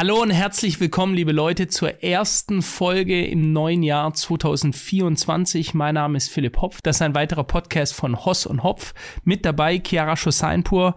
[0.00, 5.74] Hallo und herzlich willkommen, liebe Leute, zur ersten Folge im neuen Jahr 2024.
[5.74, 6.80] Mein Name ist Philipp Hopf.
[6.82, 8.94] Das ist ein weiterer Podcast von Hoss und Hopf.
[9.24, 10.94] Mit dabei Chiara Schoseinpur.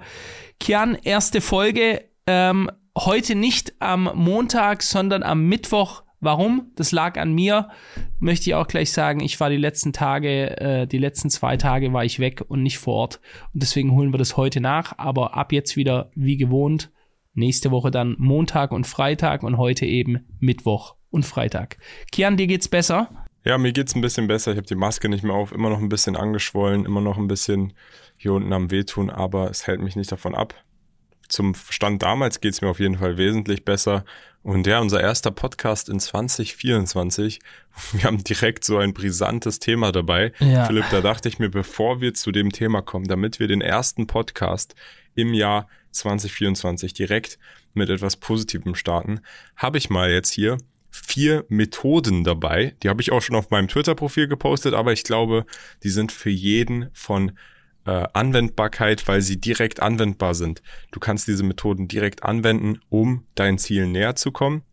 [0.60, 2.06] Kian, erste Folge.
[2.28, 6.04] Ähm, heute nicht am Montag, sondern am Mittwoch.
[6.20, 6.70] Warum?
[6.76, 7.70] Das lag an mir.
[8.20, 11.92] Möchte ich auch gleich sagen, ich war die letzten Tage, äh, die letzten zwei Tage
[11.92, 13.20] war ich weg und nicht vor Ort.
[13.52, 15.00] Und deswegen holen wir das heute nach.
[15.00, 16.92] Aber ab jetzt wieder wie gewohnt
[17.34, 21.78] Nächste Woche dann Montag und Freitag und heute eben Mittwoch und Freitag.
[22.12, 23.10] Kian, dir geht's besser?
[23.44, 24.52] Ja, mir geht's ein bisschen besser.
[24.52, 27.28] Ich habe die Maske nicht mehr auf, immer noch ein bisschen angeschwollen, immer noch ein
[27.28, 27.74] bisschen
[28.18, 30.54] hier unten am Wehtun, aber es hält mich nicht davon ab.
[31.28, 34.04] Zum Stand damals geht's mir auf jeden Fall wesentlich besser.
[34.44, 37.40] Und ja, unser erster Podcast in 2024.
[37.94, 40.34] Wir haben direkt so ein brisantes Thema dabei.
[40.40, 40.66] Ja.
[40.66, 44.08] Philipp, da dachte ich mir, bevor wir zu dem Thema kommen, damit wir den ersten
[44.08, 44.76] Podcast
[45.16, 47.38] im Jahr 2024 direkt
[47.74, 49.22] mit etwas Positivem starten,
[49.56, 50.58] habe ich mal jetzt hier
[50.90, 52.76] vier Methoden dabei.
[52.84, 55.46] Die habe ich auch schon auf meinem Twitter-Profil gepostet, aber ich glaube,
[55.84, 57.32] die sind für jeden von
[57.86, 60.62] äh, Anwendbarkeit, weil sie direkt anwendbar sind.
[60.92, 64.64] Du kannst diese Methoden direkt anwenden, um deinen Zielen näher zu kommen.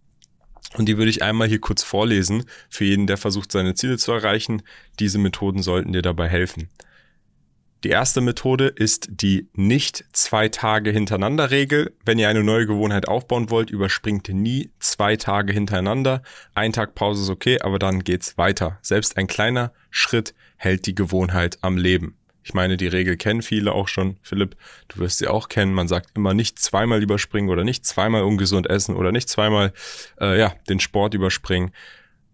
[0.76, 4.12] Und die würde ich einmal hier kurz vorlesen für jeden, der versucht, seine Ziele zu
[4.12, 4.62] erreichen.
[4.98, 6.68] Diese Methoden sollten dir dabei helfen.
[7.84, 11.94] Die erste Methode ist die nicht zwei Tage hintereinander Regel.
[12.04, 16.22] Wenn ihr eine neue Gewohnheit aufbauen wollt, überspringt nie zwei Tage hintereinander.
[16.54, 18.78] Ein Tag Pause ist okay, aber dann geht's weiter.
[18.82, 22.16] Selbst ein kleiner Schritt hält die Gewohnheit am Leben.
[22.42, 24.16] Ich meine, die Regel kennen viele auch schon.
[24.22, 24.56] Philipp,
[24.88, 25.72] du wirst sie auch kennen.
[25.72, 29.72] Man sagt immer nicht zweimal überspringen oder nicht zweimal ungesund essen oder nicht zweimal
[30.20, 31.70] äh, ja den Sport überspringen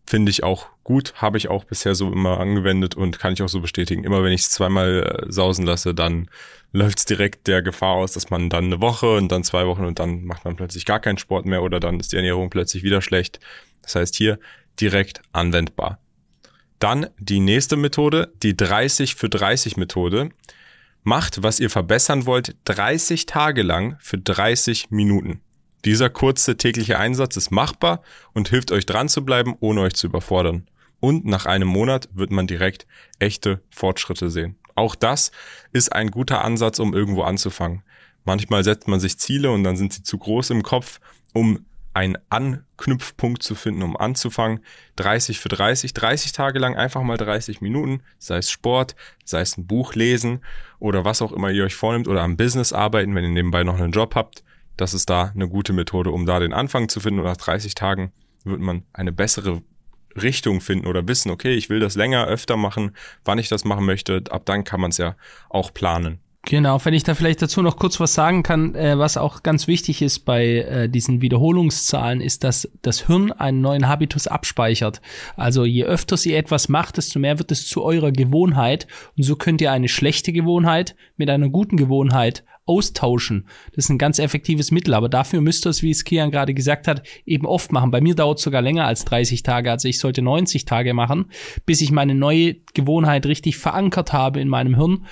[0.06, 3.48] finde ich auch gut, habe ich auch bisher so immer angewendet und kann ich auch
[3.48, 4.04] so bestätigen.
[4.04, 6.28] Immer wenn ich es zweimal äh, sausen lasse, dann
[6.72, 9.84] läuft es direkt der Gefahr aus, dass man dann eine Woche und dann zwei Wochen
[9.84, 12.82] und dann macht man plötzlich gar keinen Sport mehr oder dann ist die Ernährung plötzlich
[12.82, 13.40] wieder schlecht.
[13.82, 14.38] Das heißt hier
[14.80, 15.98] direkt anwendbar.
[16.78, 20.30] Dann die nächste Methode, die 30 für 30 Methode.
[21.02, 25.40] Macht, was ihr verbessern wollt, 30 Tage lang für 30 Minuten.
[25.84, 28.02] Dieser kurze tägliche Einsatz ist machbar
[28.32, 30.66] und hilft euch dran zu bleiben, ohne euch zu überfordern.
[31.04, 32.86] Und nach einem Monat wird man direkt
[33.18, 34.56] echte Fortschritte sehen.
[34.74, 35.32] Auch das
[35.70, 37.82] ist ein guter Ansatz, um irgendwo anzufangen.
[38.24, 41.00] Manchmal setzt man sich Ziele und dann sind sie zu groß im Kopf,
[41.34, 44.60] um einen Anknüpfpunkt zu finden, um anzufangen.
[44.96, 49.58] 30 für 30, 30 Tage lang einfach mal 30 Minuten, sei es Sport, sei es
[49.58, 50.42] ein Buch lesen
[50.78, 53.78] oder was auch immer ihr euch vornimmt oder am Business arbeiten, wenn ihr nebenbei noch
[53.78, 54.42] einen Job habt
[54.76, 57.20] das ist da eine gute Methode, um da den Anfang zu finden.
[57.20, 58.12] Und nach 30 Tagen
[58.44, 59.62] wird man eine bessere
[60.20, 62.92] Richtung finden oder wissen, okay, ich will das länger, öfter machen,
[63.24, 64.22] wann ich das machen möchte.
[64.30, 65.16] Ab dann kann man es ja
[65.48, 66.18] auch planen.
[66.46, 69.66] Genau, wenn ich da vielleicht dazu noch kurz was sagen kann, äh, was auch ganz
[69.66, 75.00] wichtig ist bei äh, diesen Wiederholungszahlen, ist, dass das Hirn einen neuen Habitus abspeichert.
[75.36, 78.86] Also je öfter ihr etwas macht, desto mehr wird es zu eurer Gewohnheit
[79.16, 83.46] und so könnt ihr eine schlechte Gewohnheit mit einer guten Gewohnheit austauschen.
[83.74, 86.54] Das ist ein ganz effektives Mittel, aber dafür müsst ihr es, wie es Kian gerade
[86.54, 87.90] gesagt hat, eben oft machen.
[87.90, 91.26] Bei mir dauert es sogar länger als 30 Tage, also ich sollte 90 Tage machen,
[91.66, 95.06] bis ich meine neue Gewohnheit richtig verankert habe in meinem Hirn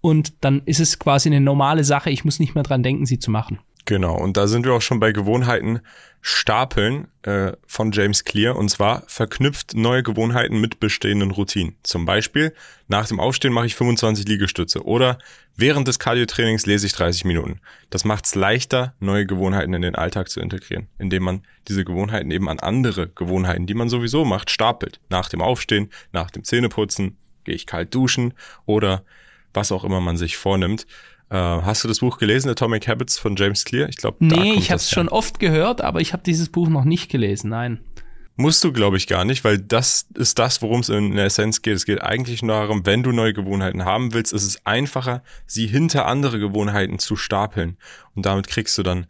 [0.00, 3.18] und dann ist es quasi eine normale Sache, ich muss nicht mehr dran denken, sie
[3.18, 3.58] zu machen.
[3.88, 5.80] Genau, und da sind wir auch schon bei Gewohnheiten
[6.20, 11.74] stapeln äh, von James Clear und zwar verknüpft neue Gewohnheiten mit bestehenden Routinen.
[11.84, 12.52] Zum Beispiel,
[12.88, 15.16] nach dem Aufstehen mache ich 25 Liegestütze oder
[15.56, 17.62] während des Cardiotrainings lese ich 30 Minuten.
[17.88, 22.30] Das macht es leichter, neue Gewohnheiten in den Alltag zu integrieren, indem man diese Gewohnheiten
[22.30, 25.00] eben an andere Gewohnheiten, die man sowieso macht, stapelt.
[25.08, 28.34] Nach dem Aufstehen, nach dem Zähneputzen, gehe ich kalt duschen
[28.66, 29.02] oder
[29.54, 30.86] was auch immer man sich vornimmt.
[31.30, 33.88] Äh, hast du das Buch gelesen, Atomic Habits von James Clear?
[33.88, 36.84] Ich glaube, nee, ich habe es schon oft gehört, aber ich habe dieses Buch noch
[36.84, 37.50] nicht gelesen.
[37.50, 37.80] Nein.
[38.36, 41.60] Musst du, glaube ich, gar nicht, weil das ist das, worum es in der Essenz
[41.60, 41.74] geht.
[41.74, 45.66] Es geht eigentlich nur darum, wenn du neue Gewohnheiten haben willst, ist es einfacher, sie
[45.66, 47.76] hinter andere Gewohnheiten zu stapeln.
[48.14, 49.06] Und damit kriegst du dann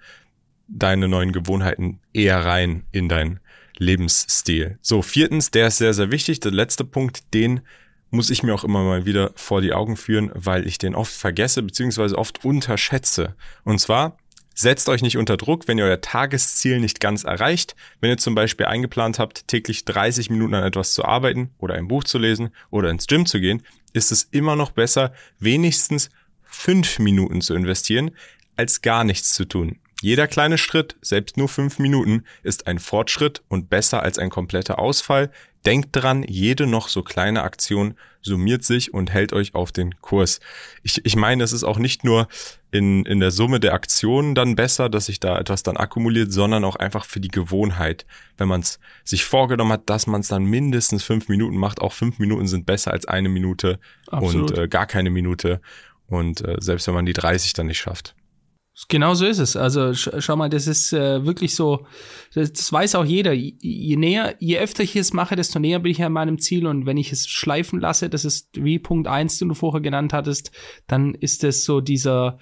[0.66, 3.40] deine neuen Gewohnheiten eher rein in deinen
[3.76, 4.78] Lebensstil.
[4.80, 6.40] So, viertens, der ist sehr, sehr wichtig.
[6.40, 7.60] Der letzte Punkt, den
[8.10, 11.12] muss ich mir auch immer mal wieder vor die Augen führen, weil ich den oft
[11.12, 13.34] vergesse beziehungsweise oft unterschätze.
[13.64, 14.16] Und zwar
[14.54, 17.76] setzt euch nicht unter Druck, wenn ihr euer Tagesziel nicht ganz erreicht.
[18.00, 21.86] Wenn ihr zum Beispiel eingeplant habt, täglich 30 Minuten an etwas zu arbeiten oder ein
[21.86, 23.62] Buch zu lesen oder ins Gym zu gehen,
[23.92, 26.10] ist es immer noch besser, wenigstens
[26.42, 28.10] fünf Minuten zu investieren,
[28.56, 29.78] als gar nichts zu tun.
[30.00, 34.78] Jeder kleine Schritt, selbst nur fünf Minuten, ist ein Fortschritt und besser als ein kompletter
[34.78, 35.30] Ausfall.
[35.66, 40.40] Denkt dran, jede noch so kleine Aktion summiert sich und hält euch auf den Kurs.
[40.82, 42.28] Ich, ich meine, es ist auch nicht nur
[42.70, 46.64] in, in der Summe der Aktionen dann besser, dass sich da etwas dann akkumuliert, sondern
[46.64, 48.06] auch einfach für die Gewohnheit.
[48.36, 51.92] Wenn man es sich vorgenommen hat, dass man es dann mindestens fünf Minuten macht, auch
[51.92, 53.78] fünf Minuten sind besser als eine Minute
[54.08, 54.52] Absolut.
[54.52, 55.60] und äh, gar keine Minute.
[56.06, 58.14] Und äh, selbst wenn man die 30 dann nicht schafft.
[58.86, 59.56] Genau so ist es.
[59.56, 61.86] Also sch schau mal, das ist äh, wirklich so,
[62.32, 63.32] das, das, weiß auch jeder.
[63.32, 66.66] Je näher, je öfter ich es mache, desto näher bin ich an meinem Ziel.
[66.66, 70.12] Und wenn ich es schleifen lasse, das ist wie Punkt eins, den du vorher genannt
[70.12, 70.52] hattest,
[70.86, 72.38] dann ist es so dieser,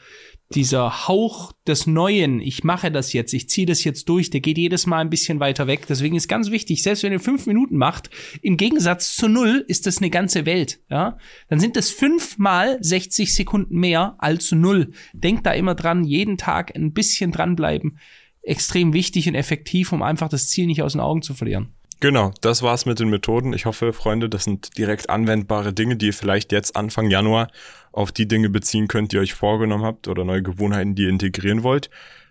[0.54, 4.58] dieser Hauch des Neuen, ich mache das jetzt, ich ziehe das jetzt durch, der geht
[4.58, 5.86] jedes Mal ein bisschen weiter weg.
[5.88, 8.10] Deswegen ist ganz wichtig, selbst wenn ihr fünf Minuten macht,
[8.42, 10.80] im Gegensatz zu null ist das eine ganze Welt.
[10.88, 11.18] Ja?
[11.48, 14.92] Dann sind es fünfmal 60 Sekunden mehr als null.
[15.12, 17.98] Denkt da immer dran, jeden Tag ein bisschen dranbleiben.
[18.42, 21.75] Extrem wichtig und effektiv, um einfach das Ziel nicht aus den Augen zu verlieren.
[22.00, 23.52] Genau, das war's mit den Methoden.
[23.52, 27.48] Ich hoffe, Freunde, das sind direkt anwendbare Dinge, die ihr vielleicht jetzt Anfang Januar
[27.92, 31.08] auf die Dinge beziehen könnt, die ihr euch vorgenommen habt oder neue Gewohnheiten, die ihr
[31.08, 31.88] integrieren wollt.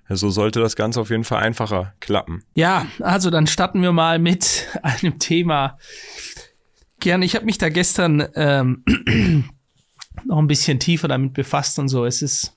[0.08, 2.44] So sollte das Ganze auf jeden Fall einfacher klappen.
[2.54, 5.80] Ja, also dann starten wir mal mit einem Thema.
[7.00, 8.84] Gerne, ich habe mich da gestern ähm,
[10.26, 12.06] noch ein bisschen tiefer damit befasst und so.
[12.06, 12.55] Es ist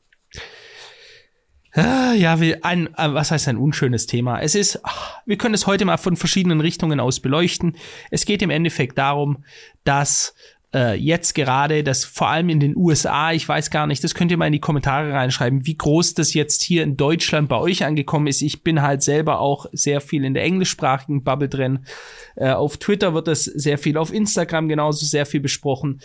[1.75, 4.41] Ja, ein, äh, was heißt ein unschönes Thema?
[4.41, 4.81] Es ist,
[5.27, 7.77] wir können es heute mal von verschiedenen Richtungen aus beleuchten.
[8.11, 9.45] Es geht im Endeffekt darum,
[9.85, 10.35] dass
[10.75, 14.31] äh, jetzt gerade, dass vor allem in den USA, ich weiß gar nicht, das könnt
[14.31, 17.85] ihr mal in die Kommentare reinschreiben, wie groß das jetzt hier in Deutschland bei euch
[17.85, 18.43] angekommen ist.
[18.43, 21.87] Ich bin halt selber auch sehr viel in der englischsprachigen Bubble drin.
[22.37, 26.01] Äh, auf Twitter wird das sehr viel, auf Instagram genauso sehr viel besprochen.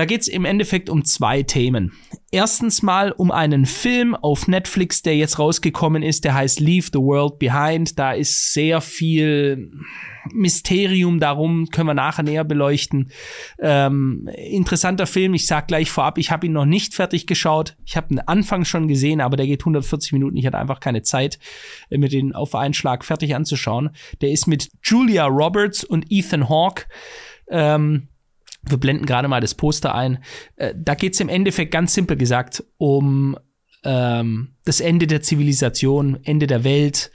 [0.00, 1.92] Da geht es im Endeffekt um zwei Themen.
[2.30, 7.00] Erstens mal um einen Film auf Netflix, der jetzt rausgekommen ist, der heißt Leave the
[7.00, 7.98] World Behind.
[7.98, 9.70] Da ist sehr viel
[10.32, 13.10] Mysterium darum, können wir nachher näher beleuchten.
[13.58, 17.76] Ähm, interessanter Film, ich sag gleich vorab, ich habe ihn noch nicht fertig geschaut.
[17.84, 20.38] Ich habe den Anfang schon gesehen, aber der geht 140 Minuten.
[20.38, 21.38] Ich hatte einfach keine Zeit,
[21.90, 23.90] äh, mir den auf einen Schlag fertig anzuschauen.
[24.22, 26.86] Der ist mit Julia Roberts und Ethan Hawke.
[27.50, 28.08] Ähm,
[28.62, 30.22] wir blenden gerade mal das Poster ein.
[30.56, 33.36] Äh, da geht es im Endeffekt ganz simpel gesagt um
[33.84, 37.10] ähm, das Ende der Zivilisation, Ende der Welt.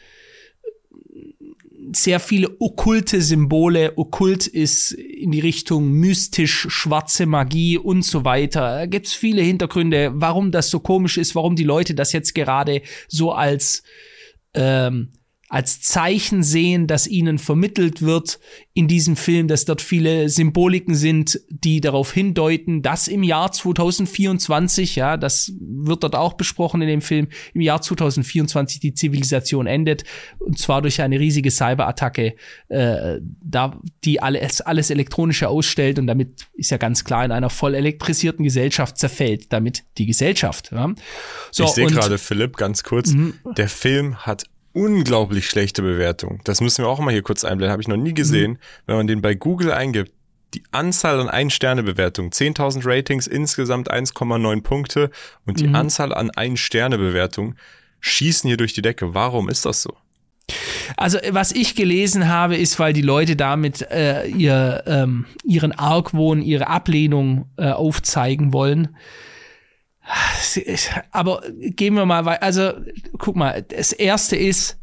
[1.93, 3.93] Sehr viele okkulte Symbole.
[3.97, 8.79] Okkult ist in die Richtung mystisch, schwarze Magie und so weiter.
[8.79, 12.33] Da gibt es viele Hintergründe, warum das so komisch ist, warum die Leute das jetzt
[12.33, 13.83] gerade so als
[14.55, 15.11] ähm,
[15.47, 18.39] als Zeichen sehen, das ihnen vermittelt wird
[18.73, 24.95] in diesem Film, dass dort viele Symboliken sind, die darauf hindeuten, dass im Jahr 2024,
[24.95, 30.03] ja, das wird dort auch besprochen in dem Film, im Jahr 2024 die Zivilisation endet
[30.39, 32.35] und zwar durch eine riesige Cyberattacke,
[32.69, 37.51] äh, da die alles alles elektronische ausstellt und damit ist ja ganz klar in einer
[37.51, 40.71] voll elektrisierten Gesellschaft zerfällt, damit die Gesellschaft.
[40.71, 40.93] Ja.
[41.51, 43.35] So, ich sehe gerade Philipp ganz kurz, mhm.
[43.55, 44.45] der Film hat
[44.75, 46.41] unglaublich schlechte Bewertung.
[46.43, 47.71] Das müssen wir auch mal hier kurz einblenden.
[47.71, 48.51] Habe ich noch nie gesehen.
[48.51, 48.57] Mhm.
[48.85, 50.11] Wenn man den bei Google eingibt,
[50.53, 55.09] die Anzahl an Ein-Sterne-Bewertungen, 10.000 Ratings, insgesamt 1,9 Punkte
[55.45, 55.75] und die mhm.
[55.75, 57.55] Anzahl an Ein-Sterne-Bewertungen
[57.99, 59.13] schießen hier durch die Decke.
[59.13, 59.95] Warum ist das so?
[60.95, 66.41] Also was ich gelesen habe, ist, weil die Leute damit äh, ihr, ähm, ihren Argwohn,
[66.41, 68.95] ihre Ablehnung äh, aufzeigen wollen.
[71.11, 72.43] Aber gehen wir mal weiter.
[72.43, 72.73] Also,
[73.17, 74.79] guck mal, das erste ist,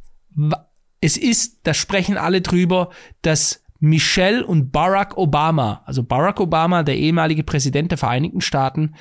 [1.00, 2.90] es ist, da sprechen alle drüber,
[3.22, 8.94] dass Michelle und Barack Obama, also Barack Obama, der ehemalige Präsident der Vereinigten Staaten,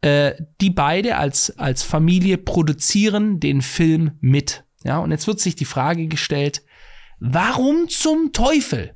[0.00, 4.64] äh, die beide als, als Familie produzieren den Film mit.
[4.82, 6.64] Ja, und jetzt wird sich die Frage gestellt,
[7.20, 8.95] warum zum Teufel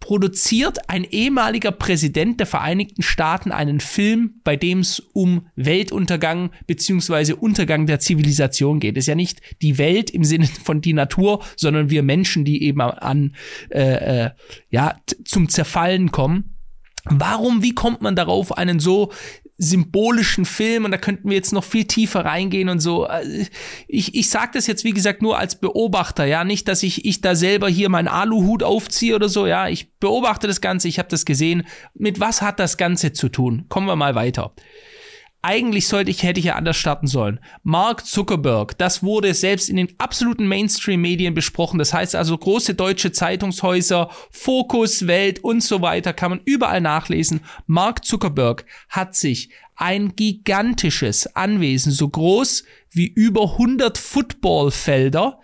[0.00, 7.36] produziert ein ehemaliger Präsident der Vereinigten Staaten einen Film, bei dem es um Weltuntergang beziehungsweise
[7.36, 8.96] Untergang der Zivilisation geht.
[8.96, 12.62] Es ist ja nicht die Welt im Sinne von die Natur, sondern wir Menschen, die
[12.62, 13.34] eben an
[13.70, 14.30] äh, äh,
[14.70, 16.56] ja zum Zerfallen kommen.
[17.08, 19.12] Warum, wie kommt man darauf, einen so
[19.58, 23.06] symbolischen Film und da könnten wir jetzt noch viel tiefer reingehen und so.
[23.06, 23.46] Äh,
[23.88, 27.20] ich, ich sage das jetzt, wie gesagt, nur als Beobachter, ja, nicht, dass ich, ich
[27.20, 31.08] da selber hier meinen Aluhut aufziehe oder so, ja, ich beobachte das Ganze, ich habe
[31.08, 31.66] das gesehen.
[31.94, 33.64] Mit was hat das Ganze zu tun?
[33.68, 34.52] Kommen wir mal weiter.
[35.46, 37.38] Eigentlich sollte ich, hätte ich ja anders starten sollen.
[37.62, 41.78] Mark Zuckerberg, das wurde selbst in den absoluten Mainstream-Medien besprochen.
[41.78, 47.42] Das heißt also große deutsche Zeitungshäuser, Fokus, Welt und so weiter kann man überall nachlesen.
[47.66, 55.38] Mark Zuckerberg hat sich ein gigantisches Anwesen, so groß wie über 100 Footballfelder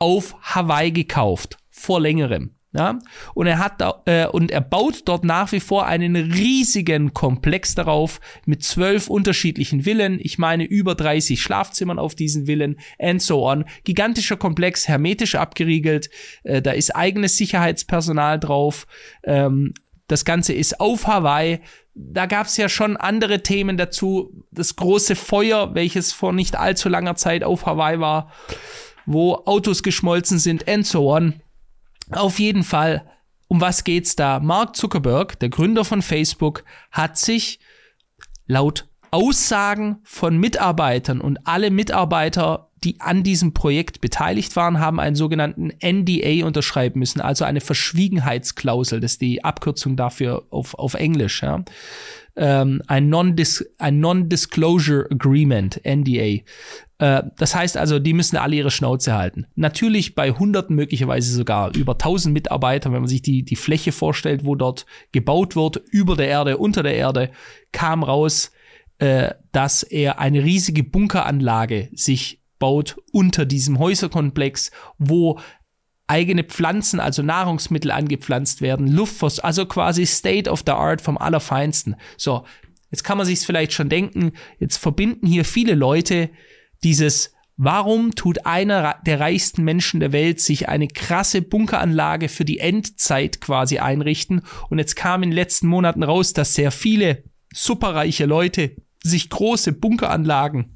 [0.00, 1.58] auf Hawaii gekauft.
[1.70, 2.56] Vor längerem.
[2.74, 2.98] Ja?
[3.34, 8.20] Und er hat äh, und er baut dort nach wie vor einen riesigen Komplex darauf
[8.46, 10.18] mit zwölf unterschiedlichen Villen.
[10.20, 13.64] Ich meine über 30 Schlafzimmern auf diesen Villen and so on.
[13.84, 16.10] Gigantischer Komplex, hermetisch abgeriegelt.
[16.42, 18.88] Äh, da ist eigenes Sicherheitspersonal drauf.
[19.22, 19.72] Ähm,
[20.08, 21.60] das Ganze ist auf Hawaii.
[21.94, 24.44] Da gab es ja schon andere Themen dazu.
[24.50, 28.32] Das große Feuer, welches vor nicht allzu langer Zeit auf Hawaii war,
[29.06, 31.40] wo Autos geschmolzen sind and so on.
[32.10, 33.10] Auf jeden Fall,
[33.48, 34.40] um was geht's da?
[34.40, 37.60] Mark Zuckerberg, der Gründer von Facebook, hat sich
[38.46, 45.14] laut Aussagen von Mitarbeitern und alle Mitarbeiter, die an diesem Projekt beteiligt waren, haben einen
[45.14, 51.44] sogenannten NDA unterschreiben müssen, also eine Verschwiegenheitsklausel, das ist die Abkürzung dafür auf, auf Englisch.
[51.44, 51.62] Ja
[52.36, 56.42] ähm, ein Non-Disclosure Agreement, NDA.
[56.98, 59.46] Äh, das heißt also, die müssen alle ihre Schnauze halten.
[59.54, 64.44] Natürlich bei Hunderten, möglicherweise sogar über tausend Mitarbeitern, wenn man sich die, die Fläche vorstellt,
[64.44, 67.30] wo dort gebaut wird, über der Erde, unter der Erde,
[67.72, 68.50] kam raus,
[68.98, 75.38] äh, dass er eine riesige Bunkeranlage sich baut unter diesem Häuserkomplex, wo
[76.06, 81.96] eigene Pflanzen, also Nahrungsmittel angepflanzt werden, Luftforst, also quasi State of the Art vom Allerfeinsten.
[82.16, 82.44] So,
[82.90, 86.30] jetzt kann man sich vielleicht schon denken, jetzt verbinden hier viele Leute
[86.82, 92.58] dieses Warum tut einer der reichsten Menschen der Welt sich eine krasse Bunkeranlage für die
[92.58, 94.42] Endzeit quasi einrichten?
[94.70, 97.22] Und jetzt kam in den letzten Monaten raus, dass sehr viele
[97.52, 98.74] superreiche Leute
[99.04, 100.74] sich große Bunkeranlagen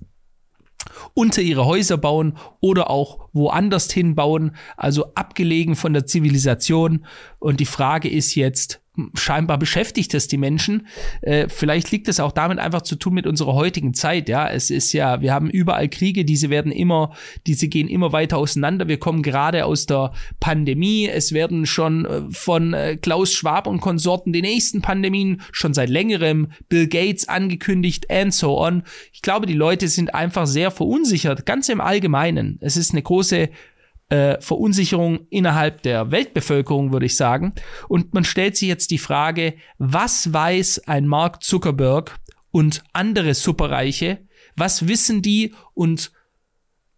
[1.14, 7.06] unter ihre Häuser bauen oder auch woanders hinbauen, also abgelegen von der Zivilisation.
[7.38, 8.80] Und die Frage ist jetzt,
[9.14, 10.86] scheinbar beschäftigt es die Menschen.
[11.20, 14.28] Äh, vielleicht liegt es auch damit einfach zu tun mit unserer heutigen Zeit.
[14.28, 17.14] Ja, es ist ja, wir haben überall Kriege, diese werden immer,
[17.46, 18.88] diese gehen immer weiter auseinander.
[18.88, 21.08] Wir kommen gerade aus der Pandemie.
[21.08, 25.88] Es werden schon äh, von äh, Klaus Schwab und Konsorten die nächsten Pandemien schon seit
[25.88, 28.82] längerem Bill Gates angekündigt and so on.
[29.12, 32.58] Ich glaube, die Leute sind einfach sehr verunsichert, ganz im Allgemeinen.
[32.60, 37.52] Es ist eine große äh, Verunsicherung innerhalb der Weltbevölkerung, würde ich sagen.
[37.88, 42.18] Und man stellt sich jetzt die Frage, was weiß ein Mark Zuckerberg
[42.50, 46.12] und andere Superreiche, was wissen die und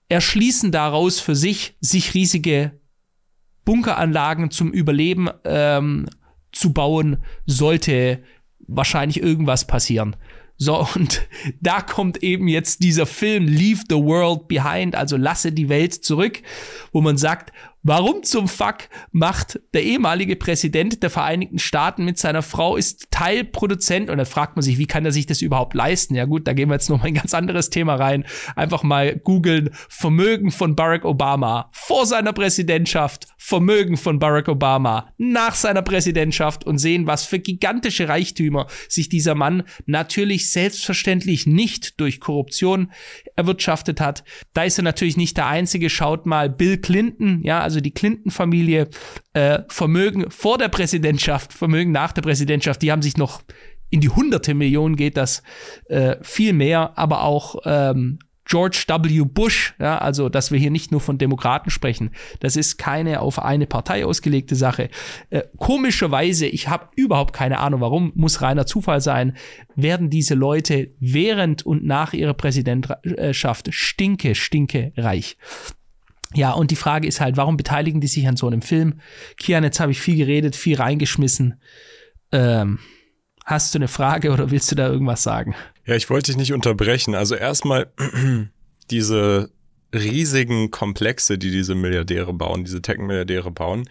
[0.09, 2.81] erschließen daraus für sich, sich riesige
[3.65, 6.07] Bunkeranlagen zum Überleben ähm,
[6.53, 8.23] zu bauen, sollte
[8.67, 10.17] wahrscheinlich irgendwas passieren.
[10.63, 11.27] So, und
[11.63, 16.43] da kommt eben jetzt dieser Film Leave the World Behind, also lasse die Welt zurück,
[16.93, 17.51] wo man sagt,
[17.83, 24.11] Warum zum Fuck macht der ehemalige Präsident der Vereinigten Staaten mit seiner Frau ist Teilproduzent
[24.11, 26.15] und dann fragt man sich, wie kann er sich das überhaupt leisten?
[26.15, 28.27] Ja gut, da gehen wir jetzt noch mal ein ganz anderes Thema rein.
[28.55, 35.55] Einfach mal googeln Vermögen von Barack Obama vor seiner Präsidentschaft, Vermögen von Barack Obama nach
[35.55, 42.21] seiner Präsidentschaft und sehen, was für gigantische Reichtümer sich dieser Mann natürlich selbstverständlich nicht durch
[42.21, 42.93] Korruption
[43.37, 44.25] erwirtschaftet hat.
[44.53, 45.89] Da ist er natürlich nicht der einzige.
[45.89, 48.91] Schaut mal Bill Clinton, ja, also die Clinton-Familie,
[49.33, 53.41] äh, Vermögen vor der Präsidentschaft, Vermögen nach der Präsidentschaft, die haben sich noch
[53.89, 55.43] in die hunderte Millionen geht das
[55.89, 58.19] äh, viel mehr, aber auch ähm,
[58.51, 59.25] George W.
[59.25, 63.41] Bush, ja, also dass wir hier nicht nur von Demokraten sprechen, das ist keine auf
[63.41, 64.91] eine Partei ausgelegte Sache.
[65.31, 69.37] Äh, komischerweise, ich habe überhaupt keine Ahnung, warum, muss reiner Zufall sein,
[69.77, 75.37] werden diese Leute während und nach ihrer Präsidentschaft stinke, stinke reich.
[76.35, 79.01] Ja, und die Frage ist halt, warum beteiligen die sich an so einem Film?
[79.37, 81.61] Kian, jetzt habe ich viel geredet, viel reingeschmissen.
[82.33, 82.81] Ähm,
[83.45, 85.55] hast du eine Frage oder willst du da irgendwas sagen?
[85.91, 87.17] Ja, ich wollte dich nicht unterbrechen.
[87.17, 87.89] Also erstmal
[88.93, 89.51] diese
[89.93, 93.91] riesigen Komplexe, die diese Milliardäre bauen, diese Tech-Milliardäre bauen.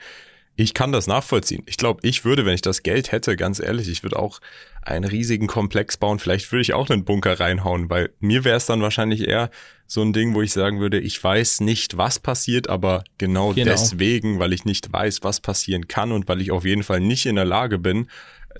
[0.56, 1.63] Ich kann das nachvollziehen.
[1.65, 4.39] Ich glaube, ich würde, wenn ich das Geld hätte, ganz ehrlich, ich würde auch
[4.82, 6.20] einen riesigen Komplex bauen.
[6.20, 9.50] Vielleicht würde ich auch einen Bunker reinhauen, weil mir wäre es dann wahrscheinlich eher
[9.86, 13.72] so ein Ding, wo ich sagen würde, ich weiß nicht, was passiert, aber genau, genau,
[13.72, 17.25] deswegen, weil ich nicht weiß, was passieren kann und weil ich auf jeden Fall nicht
[17.25, 18.08] in der Lage bin,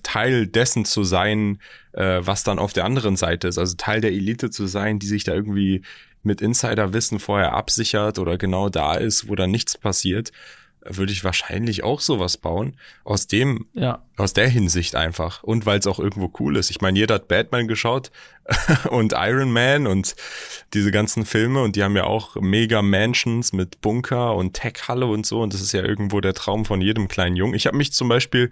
[0.04, 1.60] Teil dessen zu sein,
[1.94, 3.58] äh, was dann auf der anderen Seite ist.
[3.58, 5.82] Also Teil der Elite zu sein, die sich da irgendwie
[6.24, 10.32] mit Insiderwissen vorher absichert oder genau da ist, wo dann nichts passiert.
[10.86, 12.78] würde ich wahrscheinlich auch sowas bauen.
[13.04, 14.02] Aus dem, Ja.
[14.16, 15.44] aus der Hinsicht einfach.
[15.44, 16.70] Und weil es auch irgendwo cool ist.
[16.70, 18.12] Ich meine, jeder hat Batman geschaut
[18.90, 20.16] und Iron Man und
[20.74, 25.26] diese ganzen Filme und die haben ja auch mega Mansions mit Bunker und Tech-Halle und
[25.26, 25.42] so.
[25.42, 27.56] Und das ist ja irgendwo der Traum von jedem kleinen Jungen.
[27.56, 28.50] Ich habe mich zum Beispiel,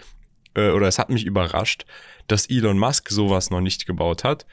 [0.56, 1.86] äh, oder es hat mich überrascht,
[2.28, 4.46] dass Elon Musk sowas noch nicht gebaut hat.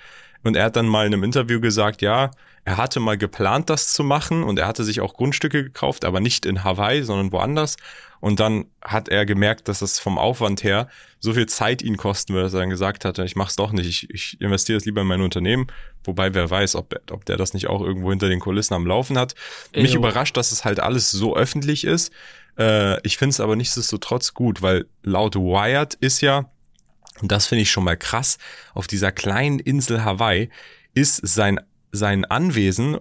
[0.42, 2.30] Und er hat dann mal in einem Interview gesagt, ja,
[2.66, 6.20] er hatte mal geplant, das zu machen und er hatte sich auch Grundstücke gekauft, aber
[6.20, 7.76] nicht in Hawaii, sondern woanders.
[8.20, 12.32] Und dann hat er gemerkt, dass es vom Aufwand her so viel Zeit ihn kosten
[12.32, 15.02] würde, dass er dann gesagt hatte, ich mach's doch nicht, ich, ich investiere es lieber
[15.02, 15.66] in mein Unternehmen.
[16.04, 19.18] Wobei wer weiß, ob, ob der das nicht auch irgendwo hinter den Kulissen am Laufen
[19.18, 19.34] hat.
[19.76, 19.98] Mich Jo.
[19.98, 22.12] überrascht, dass es halt alles so öffentlich ist.
[22.58, 26.50] Äh, ich finde es aber nichtsdestotrotz gut, weil laut Wired ist ja,
[27.20, 28.38] und das finde ich schon mal krass,
[28.74, 30.50] auf dieser kleinen Insel Hawaii
[30.94, 31.60] ist sein,
[31.92, 32.98] sein Anwesen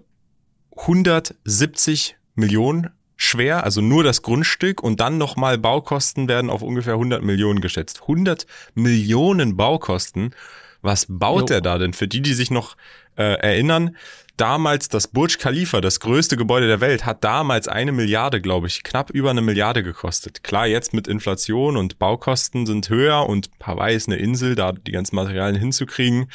[0.75, 7.23] 170 Millionen schwer, also nur das Grundstück und dann nochmal Baukosten werden auf ungefähr 100
[7.23, 8.01] Millionen geschätzt.
[8.01, 10.35] 100 Millionen Baukosten.
[10.81, 11.55] Was baut Jo.
[11.55, 11.93] er da denn?
[11.93, 12.75] Für die, die sich noch
[13.15, 13.95] äh, erinnern,
[14.37, 18.83] damals das Burj Khalifa, das größte Gebäude der Welt, hat damals eine Milliarde, glaube ich,
[18.83, 20.43] knapp über eine Milliarde gekostet.
[20.43, 24.91] Klar, jetzt mit Inflation und Baukosten sind höher und Hawaii ist eine Insel, da die
[24.91, 26.29] ganzen Materialien hinzukriegen.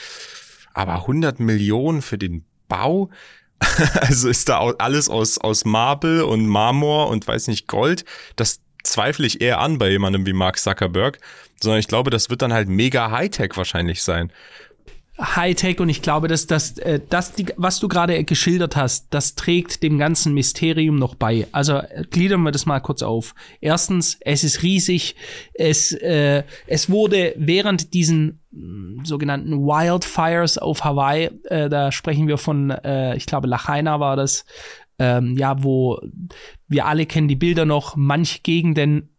[0.75, 3.11] Aber 100 Millionen für den Bau?
[4.00, 8.05] also ist da alles aus, aus Marble und Marmor und weiß nicht Gold.
[8.37, 11.19] Das zweifle ich eher an bei jemandem wie Mark Zuckerberg,
[11.61, 14.33] sondern ich glaube, das wird dann halt mega Hightech wahrscheinlich sein.
[15.20, 19.82] Hightech und ich glaube, dass das, äh, das was du gerade geschildert hast, das trägt
[19.82, 21.46] dem ganzen Mysterium noch bei.
[21.50, 23.34] Also äh, gliedern wir das mal kurz auf.
[23.60, 25.16] Erstens, es ist riesig.
[25.54, 32.38] Es, äh, es wurde während diesen mh, sogenannten Wildfires auf Hawaii, äh, da sprechen wir
[32.38, 34.44] von, äh, ich glaube, Lahaina war das,
[35.00, 36.00] ähm, ja, wo
[36.68, 39.10] wir alle kennen die Bilder noch, manch Gegenden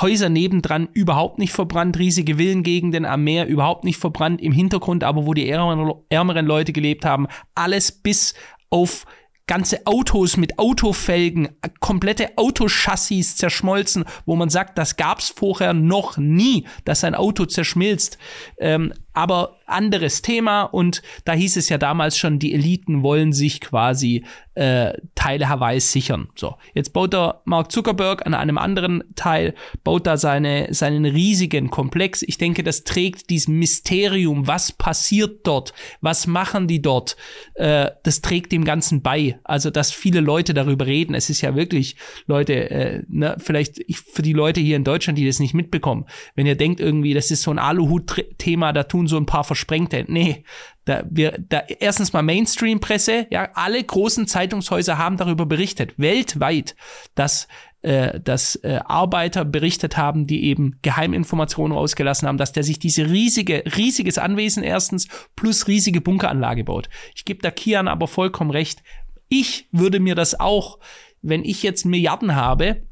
[0.00, 5.26] Häuser nebendran überhaupt nicht verbrannt, riesige Villengegenden am Meer überhaupt nicht verbrannt, im Hintergrund aber,
[5.26, 8.34] wo die ärmeren, Leute gelebt haben, alles bis
[8.70, 9.06] auf
[9.46, 11.48] ganze Autos mit Autofelgen,
[11.80, 18.18] komplette Autochassis zerschmolzen, wo man sagt, das gab's vorher noch nie, dass ein Auto zerschmilzt.
[18.58, 23.60] Ähm, aber anderes Thema und da hieß es ja damals schon, die Eliten wollen sich
[23.60, 26.28] quasi äh, Teile Hawaiis sichern.
[26.34, 31.70] So, jetzt baut der Mark Zuckerberg an einem anderen Teil, baut da seine, seinen riesigen
[31.70, 32.22] Komplex.
[32.22, 37.16] Ich denke, das trägt diesem Mysterium, was passiert dort, was machen die dort,
[37.54, 39.38] äh, das trägt dem Ganzen bei.
[39.44, 41.14] Also, dass viele Leute darüber reden.
[41.14, 45.18] Es ist ja wirklich, Leute, äh, ne, vielleicht ich, für die Leute hier in Deutschland,
[45.18, 46.04] die das nicht mitbekommen,
[46.34, 50.04] wenn ihr denkt irgendwie, das ist so ein Aluhut-Thema, da tun so ein paar Versprengte.
[50.08, 50.44] Nee,
[50.84, 56.74] da wir, da erstens mal Mainstream-Presse, ja, alle großen Zeitungshäuser haben darüber berichtet, weltweit,
[57.14, 57.48] dass
[57.82, 63.10] äh, dass äh, Arbeiter berichtet haben, die eben Geheiminformationen rausgelassen haben, dass der sich diese
[63.10, 66.88] riesige, riesiges Anwesen erstens plus riesige Bunkeranlage baut.
[67.16, 68.84] Ich gebe da Kian aber vollkommen recht.
[69.28, 70.78] Ich würde mir das auch,
[71.22, 72.82] wenn ich jetzt Milliarden habe,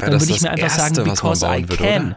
[0.00, 2.16] dann würde ich mir einfach sagen, because I can.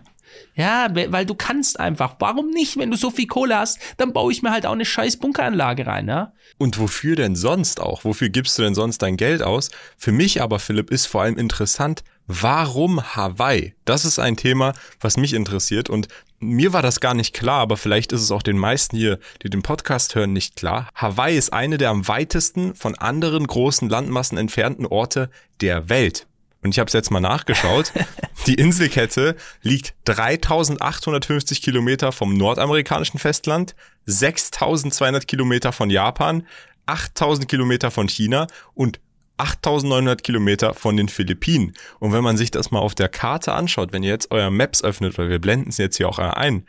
[0.56, 2.16] Ja, we- weil du kannst einfach.
[2.20, 2.78] Warum nicht?
[2.78, 5.86] Wenn du so viel Kohle hast, dann baue ich mir halt auch eine scheiß Bunkeranlage
[5.88, 6.34] rein, ja?
[6.58, 8.04] Und wofür denn sonst auch?
[8.06, 9.70] Wofür gibst du denn sonst dein Geld aus?
[9.98, 13.74] Für mich aber, Philipp, ist vor allem interessant, warum Hawaii?
[13.86, 16.08] Das ist ein Thema, was mich interessiert und
[16.40, 19.50] mir war das gar nicht klar, aber vielleicht ist es auch den meisten hier, die
[19.50, 20.88] den Podcast hören, nicht klar.
[20.94, 26.28] Hawaii ist eine der am weitesten von anderen großen Landmassen entfernten Orte der Welt.
[26.68, 27.94] Und ich habe es jetzt mal nachgeschaut.
[28.46, 33.74] Die Inselkette liegt 3850 Kilometer vom nordamerikanischen Festland,
[34.06, 36.46] 6200 Kilometer von Japan,
[36.86, 39.00] 8000 Kilometer von China und
[39.38, 41.72] 8900 Kilometer von den Philippinen.
[42.00, 44.84] Und wenn man sich das mal auf der Karte anschaut, wenn ihr jetzt euer Maps
[44.84, 46.66] öffnet, oder wir blenden es jetzt hier auch ein,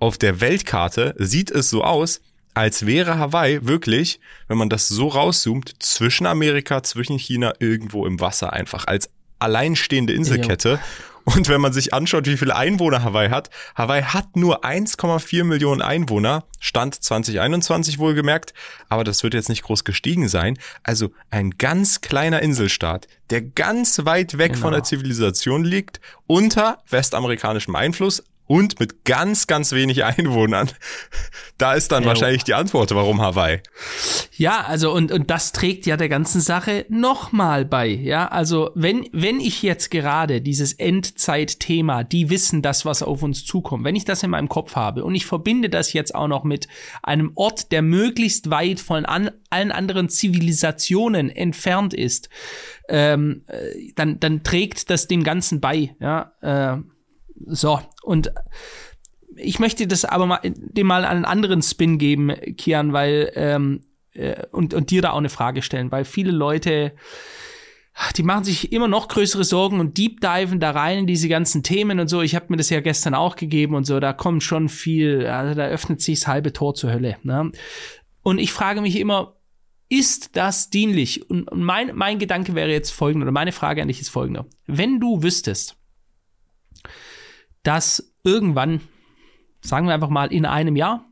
[0.00, 2.20] auf der Weltkarte sieht es so aus,
[2.52, 8.20] als wäre Hawaii wirklich, wenn man das so rauszoomt, zwischen Amerika, zwischen China irgendwo im
[8.20, 9.08] Wasser einfach als
[9.40, 10.78] alleinstehende Inselkette.
[11.24, 15.82] Und wenn man sich anschaut, wie viele Einwohner Hawaii hat, Hawaii hat nur 1,4 Millionen
[15.82, 18.54] Einwohner, Stand 2021 wohlgemerkt,
[18.88, 20.58] aber das wird jetzt nicht groß gestiegen sein.
[20.82, 24.76] Also ein ganz kleiner Inselstaat, der ganz weit weg von Genau.
[24.76, 30.68] der Zivilisation liegt, unter westamerikanischem Einfluss, und mit ganz, ganz wenig Einwohnern.
[31.56, 33.60] Da ist dann ja, wahrscheinlich die Antwort, warum Hawaii.
[34.36, 37.86] Ja, also und, und das trägt ja der ganzen Sache nochmal bei.
[37.86, 43.44] Ja, also wenn, wenn ich jetzt gerade dieses Endzeitthema, die wissen das, was auf uns
[43.44, 46.42] zukommt, wenn ich das in meinem Kopf habe und ich verbinde das jetzt auch noch
[46.42, 46.66] mit
[47.02, 52.28] einem Ort, der möglichst weit von an, allen anderen Zivilisationen entfernt ist,
[52.88, 55.94] ähm, äh, dann, dann trägt das dem Ganzen bei.
[56.00, 56.82] Ja, äh,
[57.46, 58.32] so, und
[59.36, 64.46] ich möchte das aber mal, dem mal einen anderen Spin geben, Kian, weil, ähm, äh,
[64.52, 66.92] und, und dir da auch eine Frage stellen, weil viele Leute,
[68.16, 71.62] die machen sich immer noch größere Sorgen und deep diven da rein in diese ganzen
[71.62, 72.22] Themen und so.
[72.22, 75.54] Ich habe mir das ja gestern auch gegeben und so, da kommt schon viel, also
[75.54, 77.16] da öffnet sich das halbe Tor zur Hölle.
[77.22, 77.52] Ne?
[78.22, 79.36] Und ich frage mich immer,
[79.88, 81.28] ist das dienlich?
[81.28, 84.46] Und mein, mein Gedanke wäre jetzt folgender, oder meine Frage an dich ist folgender.
[84.66, 85.76] Wenn du wüsstest,
[87.62, 88.80] dass irgendwann,
[89.60, 91.06] sagen wir einfach mal, in einem Jahr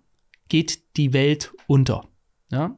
[0.49, 2.09] geht die Welt unter.
[2.51, 2.77] Ja?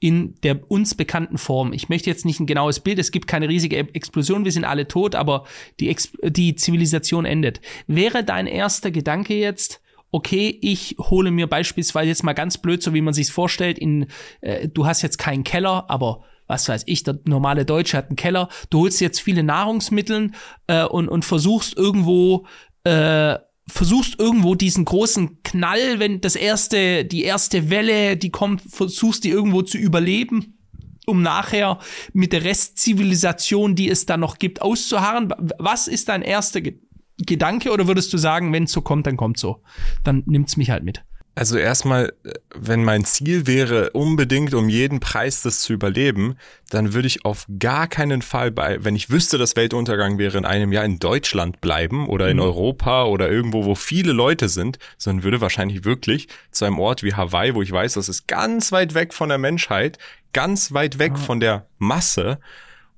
[0.00, 1.72] In der uns bekannten Form.
[1.72, 4.88] Ich möchte jetzt nicht ein genaues Bild, es gibt keine riesige Explosion, wir sind alle
[4.88, 5.44] tot, aber
[5.78, 7.60] die, Ex die Zivilisation endet.
[7.86, 9.80] Wäre dein erster Gedanke jetzt,
[10.10, 14.06] okay, ich hole mir beispielsweise jetzt mal ganz blöd, so wie man sich vorstellt, in,
[14.40, 18.16] äh, du hast jetzt keinen Keller, aber was weiß ich, der normale Deutsche hat einen
[18.16, 20.32] Keller, du holst jetzt viele Nahrungsmittel
[20.66, 22.46] äh, und, und versuchst irgendwo
[22.84, 29.24] äh, versuchst irgendwo diesen großen Knall, wenn das erste, die erste Welle, die kommt, versuchst
[29.24, 30.58] die irgendwo zu überleben,
[31.06, 31.78] um nachher
[32.12, 35.32] mit der Restzivilisation, die es da noch gibt, auszuharren.
[35.58, 36.78] Was ist dein erster Ge
[37.18, 39.62] Gedanke oder würdest du sagen, wenn es so kommt, dann kommt so?
[40.02, 41.04] Dann nimmt's mich halt mit.
[41.34, 42.12] Also erstmal,
[42.54, 46.36] wenn mein Ziel wäre, unbedingt um jeden Preis das zu überleben,
[46.68, 50.44] dann würde ich auf gar keinen Fall bei, wenn ich wüsste, dass Weltuntergang wäre, in
[50.44, 52.42] einem Jahr in Deutschland bleiben oder in mhm.
[52.42, 57.14] Europa oder irgendwo, wo viele Leute sind, sondern würde wahrscheinlich wirklich zu einem Ort wie
[57.14, 59.96] Hawaii, wo ich weiß, das ist ganz weit weg von der Menschheit,
[60.34, 62.40] ganz weit weg von der Masse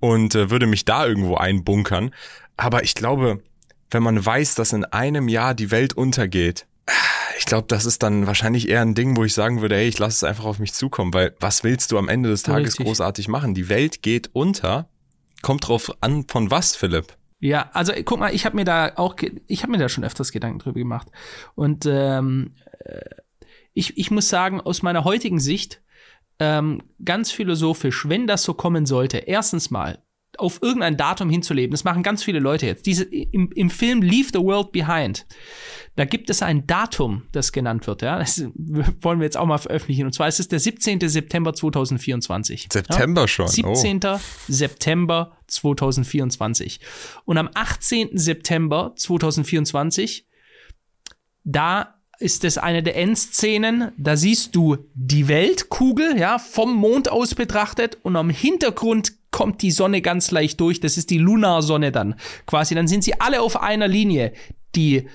[0.01, 2.13] und äh, würde mich da irgendwo einbunkern.
[2.57, 3.41] Aber ich glaube,
[3.93, 6.67] wenn man weiß, dass in einem Jahr die Welt untergeht,
[7.39, 9.99] ich glaube, das ist dann wahrscheinlich eher ein Ding, wo ich sagen würde, hey, ich
[9.99, 12.87] lasse es einfach auf mich zukommen, weil was willst du am Ende des Tages Richtig.
[12.87, 13.55] großartig machen?
[13.55, 14.89] Die Welt geht unter.
[15.43, 17.17] Kommt drauf an, von was, Philipp?
[17.41, 19.17] Ja, also guck mal, ich habe mir da auch,
[19.47, 21.09] ich habe mir da schon öfters Gedanken drüber gemacht.
[21.55, 23.01] Und ähm, äh,
[23.75, 25.83] ich, ich muss sagen, aus meiner heutigen Sicht,
[26.39, 30.04] ähm, ganz philosophisch, wenn das so kommen sollte, erstens mal,
[30.39, 31.73] auf irgendein Datum hinzuleben.
[31.73, 32.87] Das machen ganz viele Leute jetzt.
[32.87, 35.27] Diese, im, Im Film Leave the World Behind,
[35.97, 38.03] da gibt es ein Datum, das genannt wird.
[38.03, 38.19] Ja?
[38.19, 38.45] Das
[39.01, 40.07] wollen wir jetzt auch mal veröffentlichen.
[40.07, 41.01] Und zwar ist es der 17.
[41.09, 42.69] September 2024.
[42.73, 43.29] September ja?
[43.29, 43.49] schon.
[43.49, 44.01] 17.
[44.05, 44.19] Oh.
[44.49, 46.81] September 2024.
[47.25, 48.11] Und am 18.
[48.19, 50.27] September 2024,
[51.45, 53.93] da ist es eine der Endszenen.
[53.97, 59.73] Da siehst du die Weltkugel, ja, vom Mond aus betrachtet und am Hintergrund kommt die
[59.73, 60.79] Sonne ganz leicht durch.
[60.79, 62.15] Das ist die Lunarsonne dann.
[62.47, 64.33] Quasi, dann sind sie alle auf einer Linie.
[64.77, 65.09] Die,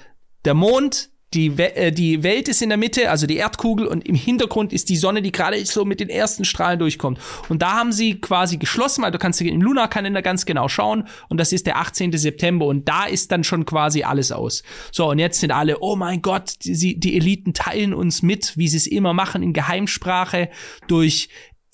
[0.44, 4.16] der Mond, die, äh, die Welt ist in der Mitte, also die Erdkugel, und im
[4.16, 7.18] Hintergrund ist die Sonne, die gerade so mit den ersten Strahlen durchkommt.
[7.48, 11.40] Und da haben sie quasi geschlossen, weil du kannst im Lunarkalender ganz genau schauen, und
[11.40, 12.12] das ist der 18.
[12.12, 14.64] September, und da ist dann schon quasi alles aus.
[14.92, 18.68] So, und jetzt sind alle, oh mein Gott, die, die Eliten teilen uns mit, wie
[18.68, 20.50] sie es immer machen, in Geheimsprache,
[20.90, 21.30] durch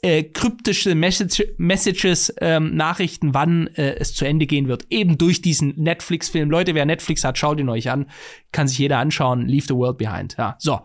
[0.05, 4.85] äh, kryptische Message Messages, ähm, Nachrichten, wann äh, es zu Ende gehen wird.
[4.91, 6.51] Eben durch diesen Netflix-Film.
[6.51, 8.05] Leute, wer Netflix hat, schaut ihn euch an.
[8.51, 9.47] Kann sich jeder anschauen.
[9.47, 10.35] Leave the world behind.
[10.37, 10.81] Ja, so.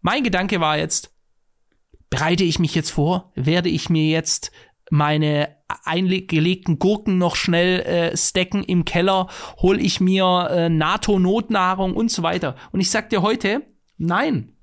[0.00, 1.12] Mein Gedanke war jetzt,
[2.08, 3.32] bereite ich mich jetzt vor?
[3.34, 4.52] Werde ich mir jetzt
[4.90, 9.28] meine eingelegten Gurken noch schnell äh, stacken im Keller?
[9.56, 12.54] Hol ich mir äh, NATO-Notnahrung und so weiter?
[12.70, 13.62] Und ich sag dir heute,
[13.96, 14.53] nein,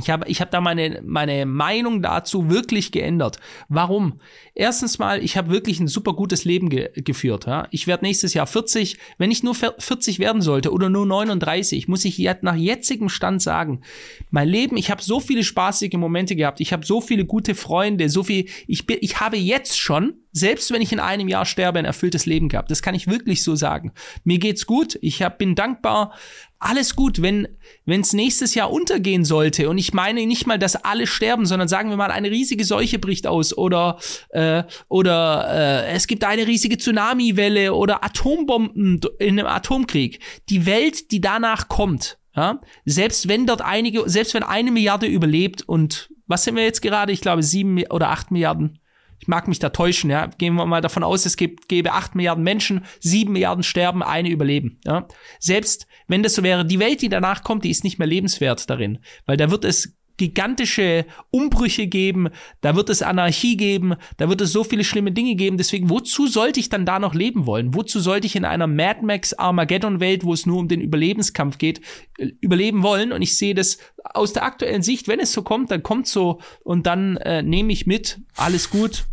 [0.00, 3.38] ich habe ich hab da meine, meine Meinung dazu wirklich geändert.
[3.68, 4.20] Warum?
[4.54, 7.46] Erstens mal, ich habe wirklich ein super gutes Leben ge geführt.
[7.46, 7.68] Ja?
[7.70, 8.98] Ich werde nächstes Jahr 40.
[9.18, 13.42] Wenn ich nur 40 werden sollte oder nur 39, muss ich jetzt nach jetzigem Stand
[13.42, 13.82] sagen,
[14.30, 16.60] mein Leben, ich habe so viele spaßige Momente gehabt.
[16.60, 18.46] Ich habe so viele gute Freunde, so viel.
[18.66, 22.26] Ich, bin, ich habe jetzt schon selbst wenn ich in einem Jahr sterbe, ein erfülltes
[22.26, 22.70] Leben gehabt.
[22.70, 23.92] Das kann ich wirklich so sagen.
[24.24, 24.98] Mir geht's gut.
[25.00, 26.12] Ich hab, bin dankbar.
[26.58, 27.48] Alles gut, wenn
[27.86, 29.68] es nächstes Jahr untergehen sollte.
[29.68, 32.98] Und ich meine nicht mal, dass alle sterben, sondern sagen wir mal, eine riesige Seuche
[32.98, 33.98] bricht aus oder
[34.30, 40.20] äh, oder äh, es gibt eine riesige Tsunamiwelle oder Atombomben in einem Atomkrieg.
[40.48, 45.62] Die Welt, die danach kommt, ja, selbst wenn dort einige, selbst wenn eine Milliarde überlebt
[45.68, 47.12] und was sind wir jetzt gerade?
[47.12, 48.78] Ich glaube sieben oder acht Milliarden
[49.18, 50.26] Ich mag mich da täuschen, ja.
[50.26, 54.28] Gehen wir mal davon aus, es gibt, gäbe acht Milliarden Menschen, sieben Milliarden sterben, eine
[54.28, 55.06] überleben, ja.
[55.38, 58.68] Selbst wenn das so wäre, die Welt, die danach kommt, die ist nicht mehr lebenswert
[58.68, 62.28] darin, weil da wird es gigantische Umbrüche geben,
[62.60, 65.56] da wird es Anarchie geben, da wird es so viele schlimme Dinge geben.
[65.56, 67.74] Deswegen, wozu sollte ich dann da noch leben wollen?
[67.74, 71.80] Wozu sollte ich in einer Mad Max Armageddon-Welt, wo es nur um den Überlebenskampf geht,
[72.18, 73.12] äh, überleben wollen?
[73.12, 76.40] Und ich sehe das aus der aktuellen Sicht, wenn es so kommt, dann kommt so
[76.62, 79.06] und dann äh, nehme ich mit, alles gut.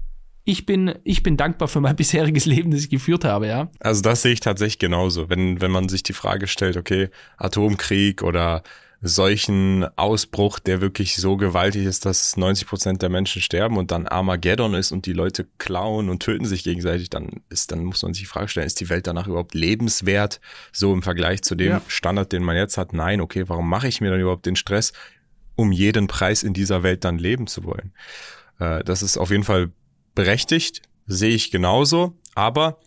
[0.44, 3.72] Ich bin, ich bin dankbar für mein bisheriges Leben, das ich geführt habe, ja.
[3.80, 5.30] Also das sehe ich tatsächlich genauso.
[5.30, 8.64] Wenn, wenn man sich die Frage stellt, okay, Atomkrieg oder
[9.02, 14.08] solchen Ausbruch, der wirklich so gewaltig ist, dass 90 Prozent der Menschen sterben und dann
[14.08, 18.14] Armageddon ist und die Leute klauen und töten sich gegenseitig, dann ist, dann muss man
[18.14, 20.40] sich die Frage stellen, ist die Welt danach überhaupt lebenswert?
[20.72, 21.82] So im Vergleich zu dem ja.
[21.88, 22.94] Standard, den man jetzt hat.
[22.94, 24.94] Nein, okay, warum mache ich mir dann überhaupt den Stress,
[25.56, 27.94] um jeden Preis in dieser Welt dann leben zu wollen?
[28.60, 29.72] Äh, das ist auf jeden Fall
[30.14, 32.80] berechtigt, sehe ich genauso, aber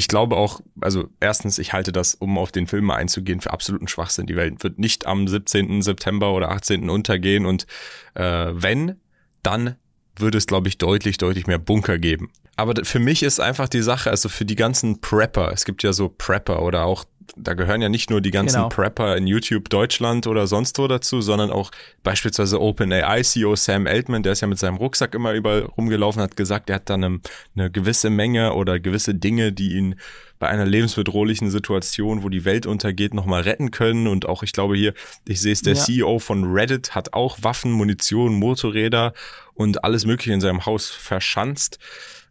[0.00, 3.86] ich glaube auch, also erstens, ich halte das, um auf den Film einzugehen, für absoluten
[3.86, 4.24] Schwachsinn.
[4.24, 5.82] Die Welt wird nicht am 17.
[5.82, 6.88] September oder 18.
[6.88, 7.66] untergehen und
[8.14, 8.96] äh, wenn,
[9.42, 9.76] dann
[10.16, 12.30] würde es, glaube ich, deutlich, deutlich mehr Bunker geben.
[12.56, 15.92] Aber für mich ist einfach die Sache, also für die ganzen Prepper, es gibt ja
[15.92, 17.04] so Prepper oder auch
[17.36, 18.68] da gehören ja nicht nur die ganzen genau.
[18.68, 21.70] Prepper in YouTube Deutschland oder sonst wo dazu, sondern auch
[22.02, 26.36] beispielsweise OpenAI CEO Sam Altman, der ist ja mit seinem Rucksack immer überall rumgelaufen, hat
[26.36, 27.20] gesagt, er hat dann eine,
[27.54, 29.96] eine gewisse Menge oder gewisse Dinge, die ihn
[30.38, 34.06] bei einer lebensbedrohlichen Situation, wo die Welt untergeht, nochmal retten können.
[34.06, 34.94] Und auch, ich glaube hier,
[35.28, 35.80] ich sehe es, der ja.
[35.80, 39.12] CEO von Reddit hat auch Waffen, Munition, Motorräder
[39.52, 41.78] und alles Mögliche in seinem Haus verschanzt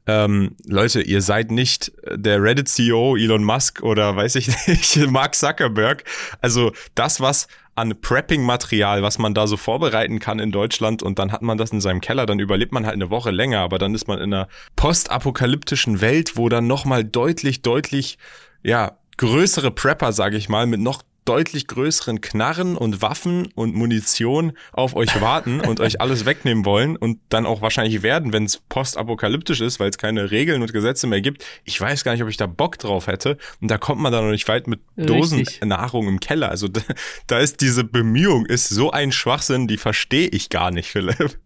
[0.09, 6.03] ähm, Leute, ihr seid nicht der Reddit-CEO Elon Musk oder weiß ich nicht, Mark Zuckerberg.
[6.41, 11.31] Also das, was an Prepping-Material, was man da so vorbereiten kann in Deutschland und dann
[11.31, 13.93] hat man das in seinem Keller, dann überlebt man halt eine Woche länger, aber dann
[13.93, 18.17] ist man in einer postapokalyptischen Welt, wo dann nochmal deutlich, deutlich,
[18.63, 24.53] ja, größere Prepper, sage ich mal, mit noch deutlich größeren Knarren und Waffen und Munition
[24.71, 28.57] auf euch warten und euch alles wegnehmen wollen und dann auch wahrscheinlich werden, wenn es
[28.57, 31.45] postapokalyptisch ist, weil es keine Regeln und Gesetze mehr gibt.
[31.65, 33.37] Ich weiß gar nicht, ob ich da Bock drauf hätte.
[33.61, 36.49] Und da kommt man dann noch nicht weit mit Dosennahrung im Keller.
[36.49, 36.81] Also da,
[37.27, 41.39] da ist diese Bemühung, ist so ein Schwachsinn, die verstehe ich gar nicht, Philipp.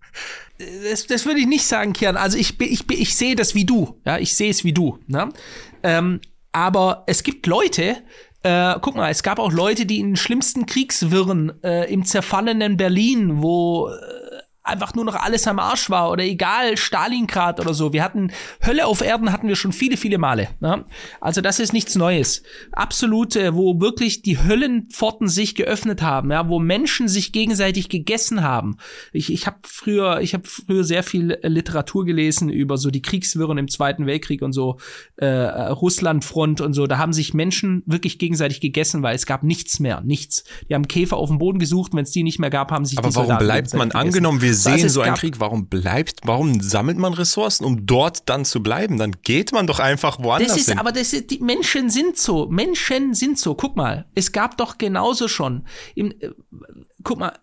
[0.84, 2.16] Das, das würde ich nicht sagen, Kian.
[2.16, 4.00] Also ich, ich, ich, ich sehe das wie du.
[4.06, 5.00] Ja, ich sehe es wie du.
[5.08, 5.30] Ne?
[5.82, 7.98] Ähm, aber es gibt Leute,
[8.44, 12.78] äh, guck mal, es gab auch Leute, die in den schlimmsten Kriegswirren äh, im zerfallenen
[12.78, 13.90] Berlin, wo
[14.64, 17.92] einfach nur noch alles am Arsch war oder egal, Stalingrad oder so.
[17.92, 18.32] Wir hatten
[18.66, 20.50] Hölle auf Erden hatten wir schon viele, viele Male.
[20.62, 20.86] Ne?
[21.20, 22.44] Also das ist nichts Neues.
[22.72, 28.42] Absolut, äh, wo wirklich die Höllenpforten sich geöffnet haben, ja, wo Menschen sich gegenseitig gegessen
[28.42, 28.78] haben.
[29.12, 33.58] Ich, ich habe früher, ich habe früher sehr viel Literatur gelesen über so die Kriegswirren
[33.58, 34.78] im Zweiten Weltkrieg und so
[35.18, 36.88] äh, Russlandfront und so.
[36.88, 40.46] Da haben sich Menschen wirklich gegenseitig gegessen, weil es gab nichts mehr, nichts.
[40.70, 42.98] Die haben Käfer auf dem Boden gesucht, wenn es die nicht mehr gab, haben sich
[42.98, 46.22] Aber die warum Soldaten bleibt man angenommen, wir wir sehen so einen Krieg, warum bleibt,
[46.24, 48.98] warum sammelt man Ressourcen, um dort dann zu bleiben?
[48.98, 50.80] Dann geht man doch einfach woanders das ist, hin.
[50.80, 53.56] Aber das ist, die Menschen sind so, Menschen sind so.
[53.56, 55.66] Guck mal, es gab doch genauso schon.
[55.96, 56.30] Im, äh,
[57.04, 57.34] guck mal,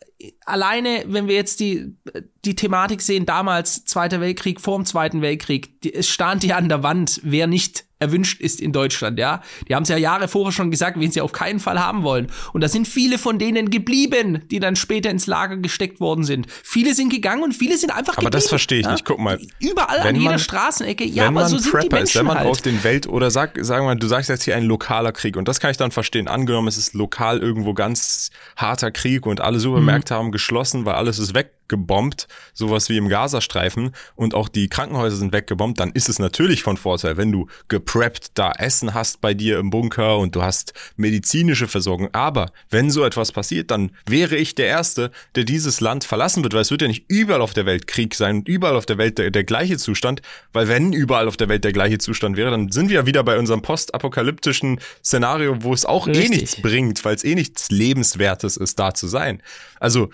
[0.45, 1.97] alleine, wenn wir jetzt die,
[2.45, 6.69] die Thematik sehen, damals Zweiter Weltkrieg, vor dem Zweiten Weltkrieg, die, es stand ja an
[6.69, 9.43] der Wand, wer nicht erwünscht ist in Deutschland, ja.
[9.69, 12.29] Die haben es ja Jahre vorher schon gesagt, wen sie auf keinen Fall haben wollen.
[12.53, 16.47] Und da sind viele von denen geblieben, die dann später ins Lager gesteckt worden sind.
[16.51, 18.27] Viele sind gegangen und viele sind einfach aber geblieben.
[18.29, 18.93] Aber das verstehe ich ja?
[18.93, 19.05] nicht.
[19.05, 19.39] Guck mal.
[19.61, 21.05] Überall an jeder man, Straßenecke.
[21.05, 22.49] Ja, aber so sind Prepper die Menschen ist, wenn man halt.
[22.49, 25.37] auf den Welt oder sag, sagen wir mal, du sagst jetzt hier ein lokaler Krieg
[25.37, 26.27] und das kann ich dann verstehen.
[26.27, 30.10] Angenommen, es ist lokal irgendwo ganz harter Krieg und alle Supermärkte mhm.
[30.11, 35.17] Haben geschlossen, weil alles ist weg gebombt, sowas wie im Gazastreifen und auch die Krankenhäuser
[35.17, 39.33] sind weggebombt, dann ist es natürlich von Vorteil, wenn du gepreppt da Essen hast bei
[39.33, 42.11] dir im Bunker und du hast medizinische Versorgung.
[42.13, 46.53] Aber wenn so etwas passiert, dann wäre ich der Erste, der dieses Land verlassen wird,
[46.53, 48.99] weil es wird ja nicht überall auf der Welt Krieg sein und überall auf der
[48.99, 50.21] Welt der, der gleiche Zustand,
[50.53, 53.23] weil wenn überall auf der Welt der gleiche Zustand wäre, dann sind wir ja wieder
[53.23, 56.27] bei unserem postapokalyptischen Szenario, wo es auch eh Richtig.
[56.27, 59.41] eh nichts bringt, weil es eh nichts Lebenswertes ist, da zu sein.
[59.79, 60.11] Also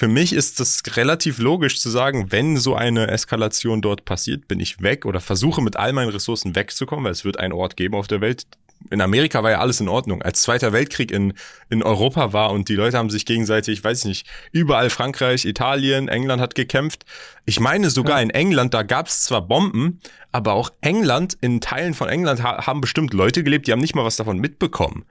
[0.00, 4.58] für mich ist das relativ logisch zu sagen, wenn so eine Eskalation dort passiert, bin
[4.58, 7.94] ich weg oder versuche mit all meinen Ressourcen wegzukommen, weil es wird einen Ort geben
[7.96, 8.46] auf der Welt.
[8.88, 10.22] In Amerika war ja alles in Ordnung.
[10.22, 11.34] Als Zweiter Weltkrieg in,
[11.68, 16.08] in Europa war und die Leute haben sich gegenseitig, weiß ich nicht, überall Frankreich, Italien,
[16.08, 17.04] England hat gekämpft.
[17.44, 18.22] Ich meine sogar ja.
[18.22, 20.00] in England, da gab es zwar Bomben,
[20.32, 23.94] aber auch England, in Teilen von England ha haben bestimmt Leute gelebt, die haben nicht
[23.94, 25.04] mal was davon mitbekommen.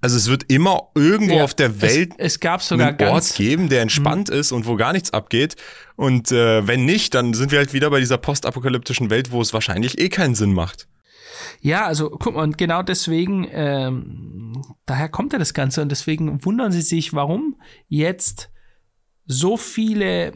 [0.00, 3.30] Also es wird immer irgendwo Ja, auf der Welt es, es gab sogar einen ganz
[3.30, 5.56] Ort geben, der entspannt ist und wo gar nichts abgeht.
[5.96, 9.52] Und äh, wenn nicht, dann sind wir halt wieder bei dieser postapokalyptischen Welt, wo es
[9.52, 10.86] wahrscheinlich eh keinen Sinn macht.
[11.60, 16.44] Ja, also guck mal, und genau deswegen, ähm, daher kommt ja das Ganze und deswegen
[16.44, 17.56] wundern sie sich, warum
[17.88, 18.50] jetzt
[19.26, 20.32] so viele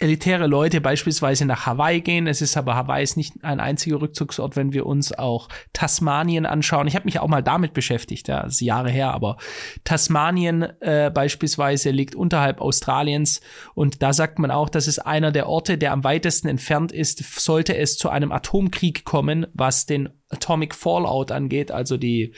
[0.00, 2.26] elitäre Leute beispielsweise nach Hawaii gehen.
[2.26, 6.86] Es ist aber Hawaii ist nicht ein einziger Rückzugsort, wenn wir uns auch Tasmanien anschauen.
[6.86, 9.36] Ich habe mich auch mal damit beschäftigt, ja, das ist Jahre her, aber
[9.84, 13.40] Tasmanien äh, beispielsweise liegt unterhalb Australiens
[13.74, 17.40] und da sagt man auch, das ist einer der Orte, der am weitesten entfernt ist,
[17.40, 22.34] sollte es zu einem Atomkrieg kommen, was den Atomic Fallout angeht, also die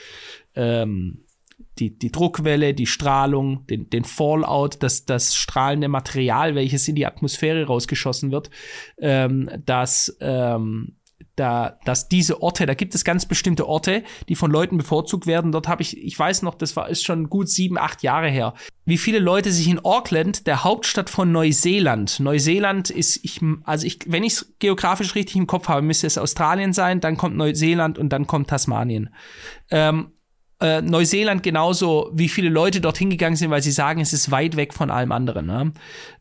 [0.54, 1.24] ähm,
[1.80, 7.06] die, die Druckwelle, die Strahlung, den, den Fallout, das, das strahlende Material, welches in die
[7.06, 8.50] Atmosphäre rausgeschossen wird,
[8.98, 10.96] ähm, dass, ähm,
[11.36, 15.52] da, dass diese Orte, da gibt es ganz bestimmte Orte, die von Leuten bevorzugt werden.
[15.52, 18.52] Dort habe ich, ich weiß noch, das war ist schon gut sieben, acht Jahre her,
[18.84, 24.00] wie viele Leute sich in Auckland, der Hauptstadt von Neuseeland, Neuseeland ist, ich, also ich,
[24.06, 27.98] wenn ich es geografisch richtig im Kopf habe, müsste es Australien sein, dann kommt Neuseeland
[27.98, 29.10] und dann kommt Tasmanien.
[29.70, 30.12] Ähm,
[30.60, 34.56] äh, Neuseeland genauso, wie viele Leute dorthin gegangen sind, weil sie sagen, es ist weit
[34.56, 35.46] weg von allem anderen.
[35.46, 35.72] Ne?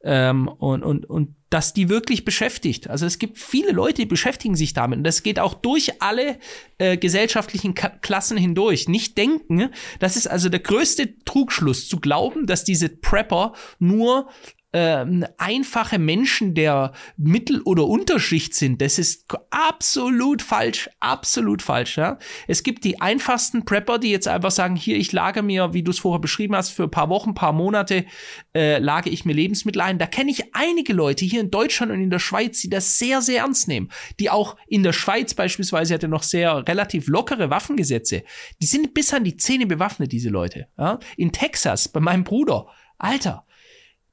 [0.03, 2.89] Ähm, und, und, und dass die wirklich beschäftigt.
[2.89, 4.99] Also es gibt viele Leute, die beschäftigen sich damit.
[4.99, 6.37] Und das geht auch durch alle
[6.77, 8.87] äh, gesellschaftlichen Ka Klassen hindurch.
[8.87, 14.29] Nicht denken, das ist also der größte Trugschluss, zu glauben, dass diese Prepper nur
[14.71, 21.97] ähm, einfache Menschen der Mittel- oder Unterschicht sind, das ist absolut falsch, absolut falsch.
[21.97, 22.19] Ja?
[22.47, 25.91] Es gibt die einfachsten Prepper, die jetzt einfach sagen, hier, ich lage mir, wie du
[25.91, 28.05] es vorher beschrieben hast, für ein paar Wochen, paar Monate
[28.53, 29.97] äh, lage ich mir Lebensmittel ein.
[29.97, 33.21] Da kenne ich einige Leute hier in Deutschland und in der Schweiz, die das sehr,
[33.21, 33.89] sehr ernst nehmen.
[34.19, 38.23] Die auch in der Schweiz beispielsweise hatte noch sehr relativ lockere Waffengesetze.
[38.61, 40.67] Die sind bis an die Zähne bewaffnet, diese Leute.
[40.77, 40.99] Ja?
[41.17, 42.67] In Texas, bei meinem Bruder.
[42.99, 43.45] Alter,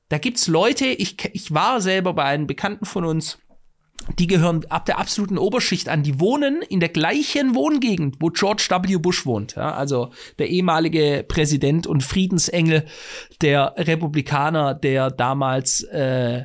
[0.08, 3.38] da gibt's Leute, ich, ich war selber bei einem Bekannten von uns,
[4.18, 6.02] die gehören ab der absoluten Oberschicht an.
[6.02, 8.98] Die wohnen in der gleichen Wohngegend, wo George W.
[8.98, 9.56] Bush wohnt.
[9.56, 12.84] Ja, also der ehemalige Präsident und Friedensengel
[13.42, 16.44] der Republikaner, der damals äh,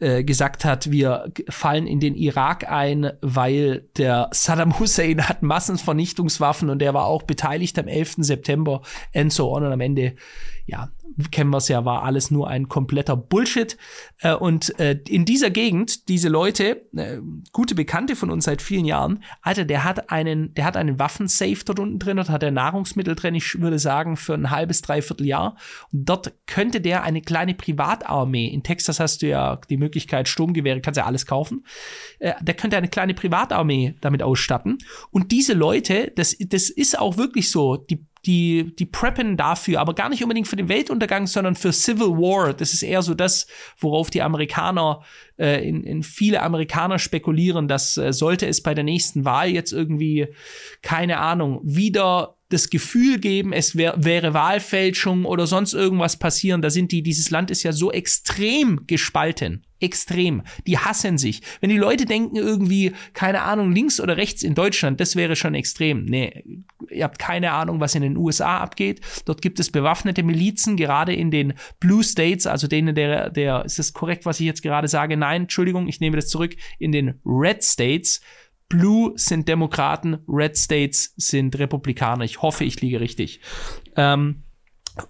[0.00, 6.70] äh, gesagt hat, wir fallen in den Irak ein, weil der Saddam Hussein hat Massenvernichtungswaffen
[6.70, 8.16] und der war auch beteiligt am 11.
[8.18, 8.82] September
[9.14, 10.14] and so on und am Ende
[10.66, 10.90] ja,
[11.30, 13.76] kennen wir es ja, war alles nur ein kompletter Bullshit.
[14.20, 17.18] Äh, und äh, in dieser Gegend, diese Leute, äh,
[17.52, 21.64] gute Bekannte von uns seit vielen Jahren, Alter, der hat einen, der hat einen Waffensafe
[21.64, 25.26] dort unten drin, dort hat er Nahrungsmittel drin, ich würde sagen, für ein halbes, dreiviertel
[25.26, 25.56] Jahr.
[25.92, 30.80] Und dort könnte der eine kleine Privatarmee, in Texas hast du ja die Möglichkeit, Sturmgewehre,
[30.80, 31.64] kannst ja alles kaufen,
[32.18, 34.78] äh, der könnte eine kleine Privatarmee damit ausstatten.
[35.10, 39.94] Und diese Leute, das, das ist auch wirklich so, die die, die preppen dafür, aber
[39.94, 42.54] gar nicht unbedingt für den Weltuntergang, sondern für Civil War.
[42.54, 43.46] Das ist eher so das,
[43.78, 45.02] worauf die Amerikaner,
[45.38, 49.72] äh, in, in viele Amerikaner spekulieren, dass äh, sollte es bei der nächsten Wahl jetzt
[49.72, 50.28] irgendwie,
[50.82, 56.62] keine Ahnung, wieder das Gefühl geben, es wär, wäre Wahlfälschung oder sonst irgendwas passieren.
[56.62, 59.66] Da sind die, dieses Land ist ja so extrem gespalten.
[59.80, 60.42] Extrem.
[60.66, 61.42] Die hassen sich.
[61.60, 65.54] Wenn die Leute denken irgendwie, keine Ahnung, links oder rechts in Deutschland, das wäre schon
[65.54, 66.04] extrem.
[66.04, 66.44] Nee,
[66.90, 69.00] ihr habt keine Ahnung, was in den USA abgeht.
[69.24, 73.78] Dort gibt es bewaffnete Milizen, gerade in den Blue States, also denen der, der, ist
[73.78, 75.16] das korrekt, was ich jetzt gerade sage?
[75.16, 76.54] Nein, Entschuldigung, ich nehme das zurück.
[76.78, 78.20] In den Red States
[78.74, 82.24] Blue sind Demokraten, Red States sind Republikaner.
[82.24, 83.40] Ich hoffe, ich liege richtig.
[83.94, 84.42] Ähm,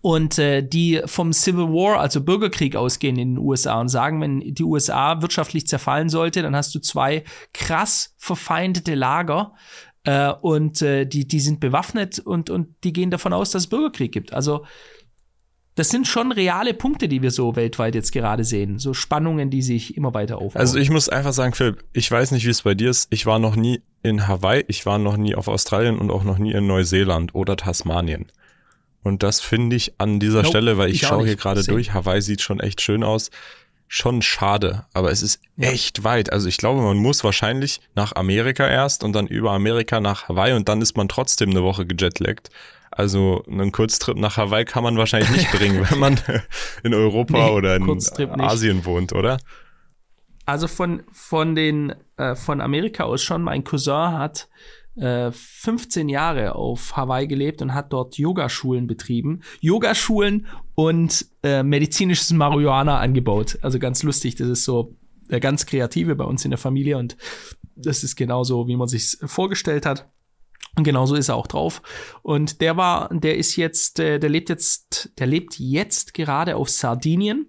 [0.03, 4.41] und äh, die vom Civil War, also Bürgerkrieg ausgehen in den USA und sagen, wenn
[4.41, 7.25] die USA wirtschaftlich zerfallen sollte, dann hast du zwei
[7.55, 9.55] krass verfeindete Lager
[10.05, 13.69] äh, und äh, die, die sind bewaffnet und, und die gehen davon aus, dass es
[13.71, 14.35] Bürgerkrieg gibt.
[14.35, 14.67] Also
[15.75, 18.79] das sind schon reale Punkte, die wir so weltweit jetzt gerade sehen.
[18.79, 20.61] So Spannungen, die sich immer weiter aufbauen.
[20.61, 23.09] Also ich muss einfach sagen, Philipp, ich weiß nicht, wie es bei dir ist.
[23.11, 26.39] Ich war noch nie in Hawaii, ich war noch nie auf Australien und auch noch
[26.39, 28.27] nie in Neuseeland oder Tasmanien.
[29.03, 31.93] Und das finde ich an dieser nope, Stelle, weil ich, ich schaue hier gerade durch,
[31.93, 33.31] Hawaii sieht schon echt schön aus,
[33.89, 34.87] schon schade.
[34.95, 35.69] Aber es ist ja.
[35.71, 36.33] echt weit.
[36.33, 40.55] Also ich glaube, man muss wahrscheinlich nach Amerika erst und dann über Amerika nach Hawaii
[40.55, 42.51] und dann ist man trotzdem eine Woche gejetlaggt.
[42.97, 46.21] Also einen Kurztrip nach Hawaii kann man wahrscheinlich nicht bringen, wenn man
[46.85, 48.01] in Europa nee, oder in
[48.41, 48.87] Asien nicht.
[48.87, 49.39] wohnt, oder?
[50.47, 54.49] Also von, von den, äh, von Amerika aus schon, mein Cousin hat
[54.95, 59.41] äh, 15 Jahre auf Hawaii gelebt und hat dort Yogaschulen betrieben.
[59.61, 63.59] Yogaschulen und äh, medizinisches Marihuana angebaut.
[63.63, 64.95] Also ganz lustig, das ist so
[65.31, 67.17] der ganz Kreative bei uns in der Familie und
[67.75, 70.09] das ist genauso, wie man sich vorgestellt hat.
[70.77, 71.83] Und genauso ist er auch drauf.
[72.23, 76.69] Und der war, der ist jetzt, äh, der lebt jetzt, der lebt jetzt gerade auf
[76.69, 77.47] Sardinien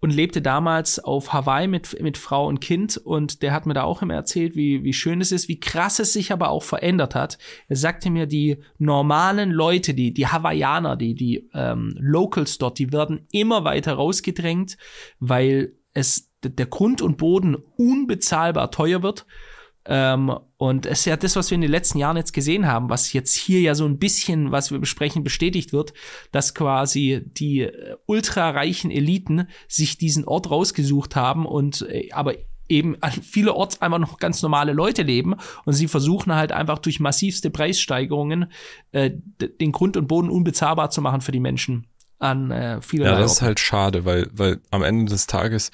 [0.00, 2.96] und lebte damals auf Hawaii mit, mit Frau und Kind.
[2.98, 5.98] Und der hat mir da auch immer erzählt, wie, wie schön es ist, wie krass
[5.98, 7.38] es sich aber auch verändert hat.
[7.68, 12.92] Er sagte mir, die normalen Leute, die, die Hawaiianer, die, die ähm, Locals dort, die
[12.92, 14.76] werden immer weiter rausgedrängt,
[15.18, 19.26] weil es der Grund und Boden unbezahlbar teuer wird.
[19.90, 22.90] Ähm, und es ist ja das, was wir in den letzten Jahren jetzt gesehen haben,
[22.90, 25.94] was jetzt hier ja so ein bisschen, was wir besprechen, bestätigt wird,
[26.30, 32.34] dass quasi die äh, ultrareichen Eliten sich diesen Ort rausgesucht haben und äh, aber
[32.68, 37.00] eben an vielerorts einfach noch ganz normale Leute leben und sie versuchen halt einfach durch
[37.00, 38.52] massivste Preissteigerungen
[38.92, 41.86] äh, den Grund und Boden unbezahlbar zu machen für die Menschen
[42.18, 45.70] an äh, vielen Ja, das ist halt schade, weil, weil am Ende des Tages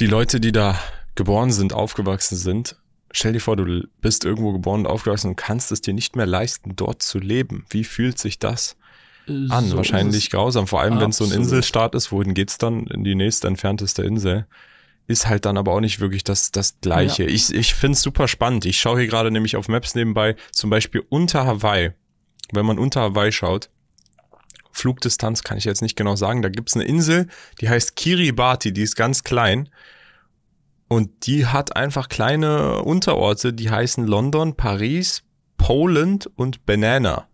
[0.00, 0.76] die Leute, die da
[1.14, 2.76] geboren sind, aufgewachsen sind,
[3.18, 6.26] Stell dir vor, du bist irgendwo geboren und aufgewachsen und kannst es dir nicht mehr
[6.26, 7.64] leisten, dort zu leben.
[7.70, 8.76] Wie fühlt sich das
[9.26, 9.70] an?
[9.70, 12.12] So Wahrscheinlich grausam, vor allem wenn es so ein Inselstaat ist.
[12.12, 12.86] Wohin geht's dann?
[12.88, 14.46] In die nächste entfernteste Insel.
[15.06, 17.22] Ist halt dann aber auch nicht wirklich das, das Gleiche.
[17.22, 17.30] Ja.
[17.30, 18.66] Ich, ich find's super spannend.
[18.66, 21.92] Ich schaue hier gerade nämlich auf Maps nebenbei, zum Beispiel unter Hawaii.
[22.52, 23.70] Wenn man unter Hawaii schaut,
[24.72, 27.28] Flugdistanz kann ich jetzt nicht genau sagen, da gibt's eine Insel,
[27.62, 29.70] die heißt Kiribati, die ist ganz klein
[30.88, 35.22] und die hat einfach kleine Unterorte, die heißen London, Paris,
[35.58, 37.26] Poland und Banana.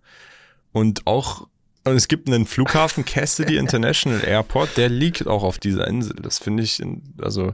[0.73, 1.49] Und auch,
[1.85, 6.17] und es gibt einen Flughafen, Cassidy International Airport, der liegt auch auf dieser Insel.
[6.23, 6.83] Das finde ich,
[7.21, 7.53] also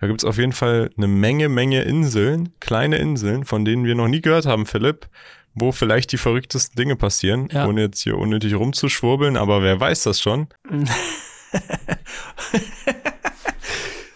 [0.00, 3.94] da gibt es auf jeden Fall eine Menge, Menge Inseln, kleine Inseln, von denen wir
[3.94, 5.08] noch nie gehört haben, Philipp,
[5.54, 7.66] wo vielleicht die verrücktesten Dinge passieren, ja.
[7.66, 10.48] ohne jetzt hier unnötig rumzuschwurbeln, aber wer weiß das schon.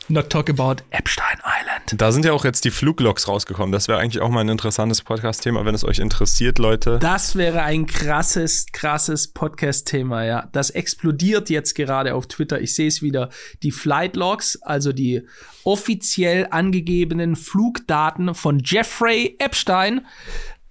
[0.08, 2.00] Not talk about Epstein Island.
[2.00, 3.72] Da sind ja auch jetzt die Fluglogs rausgekommen.
[3.72, 6.98] Das wäre eigentlich auch mal ein interessantes Podcast-Thema, wenn es euch interessiert, Leute.
[6.98, 10.48] Das wäre ein krasses, krasses Podcast-Thema, ja.
[10.52, 12.60] Das explodiert jetzt gerade auf Twitter.
[12.60, 13.30] Ich sehe es wieder.
[13.62, 15.22] Die Flight Logs, also die
[15.64, 20.06] offiziell angegebenen Flugdaten von Jeffrey Epstein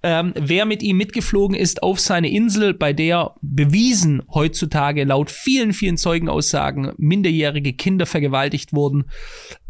[0.04, 5.72] ähm, wer mit ihm mitgeflogen ist auf seine Insel, bei der bewiesen heutzutage laut vielen,
[5.72, 9.06] vielen Zeugenaussagen minderjährige Kinder vergewaltigt wurden.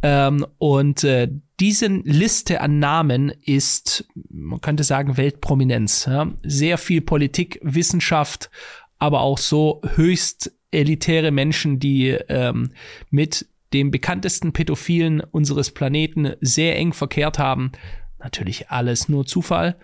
[0.02, 1.28] Ähm, und äh,
[1.60, 6.06] diese Liste an Namen ist, man könnte sagen, Weltprominenz.
[6.06, 6.32] Ja?
[6.42, 8.50] Sehr viel Politik, Wissenschaft,
[8.98, 12.72] aber auch so höchst elitäre Menschen, die ähm,
[13.08, 17.70] mit dem bekanntesten Pädophilen unseres Planeten sehr eng verkehrt haben.
[18.18, 19.76] Natürlich alles nur Zufall.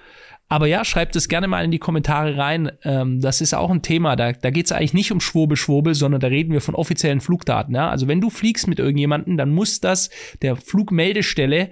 [0.50, 2.72] Aber ja, schreibt es gerne mal in die Kommentare rein.
[2.82, 4.16] Ähm, das ist auch ein Thema.
[4.16, 7.20] Da, da geht es eigentlich nicht um Schwurbel, Schwurbel, sondern da reden wir von offiziellen
[7.20, 7.72] Flugdaten.
[7.72, 7.88] Ja?
[7.88, 10.10] Also wenn du fliegst mit irgendjemanden, dann muss das
[10.42, 11.70] der Flugmeldestelle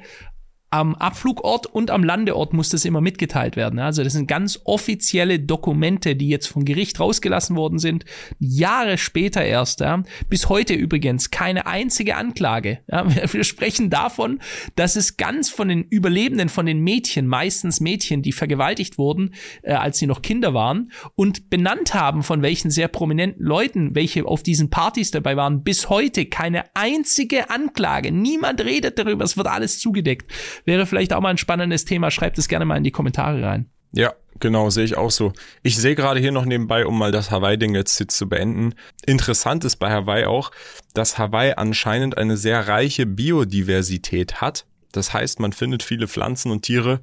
[0.71, 3.79] am Abflugort und am Landeort muss das immer mitgeteilt werden.
[3.79, 8.05] Also das sind ganz offizielle Dokumente, die jetzt vom Gericht rausgelassen worden sind.
[8.39, 9.81] Jahre später erst.
[9.81, 10.03] Ja.
[10.29, 12.81] Bis heute übrigens keine einzige Anklage.
[12.91, 13.07] Ja.
[13.33, 14.41] Wir sprechen davon,
[14.77, 19.73] dass es ganz von den Überlebenden, von den Mädchen, meistens Mädchen, die vergewaltigt wurden, äh,
[19.73, 24.43] als sie noch Kinder waren und benannt haben, von welchen sehr prominenten Leuten, welche auf
[24.43, 28.13] diesen Partys dabei waren, bis heute keine einzige Anklage.
[28.13, 29.25] Niemand redet darüber.
[29.25, 30.31] Es wird alles zugedeckt.
[30.65, 32.11] Wäre vielleicht auch mal ein spannendes Thema.
[32.11, 33.67] Schreibt es gerne mal in die Kommentare rein.
[33.93, 35.33] Ja, genau, sehe ich auch so.
[35.63, 38.75] Ich sehe gerade hier noch nebenbei, um mal das Hawaii-Ding jetzt, jetzt zu beenden.
[39.07, 40.51] Interessant ist bei Hawaii auch,
[40.95, 44.67] dass Hawaii anscheinend eine sehr reiche Biodiversität hat.
[44.93, 47.01] Das heißt, man findet viele Pflanzen und Tiere,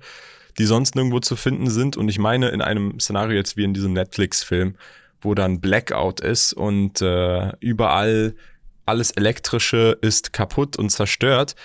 [0.58, 1.98] die sonst nirgendwo zu finden sind.
[1.98, 4.76] Und ich meine, in einem Szenario jetzt wie in diesem Netflix-Film,
[5.22, 8.36] wo dann Blackout ist und äh, überall
[8.86, 11.56] alles Elektrische ist kaputt und zerstört,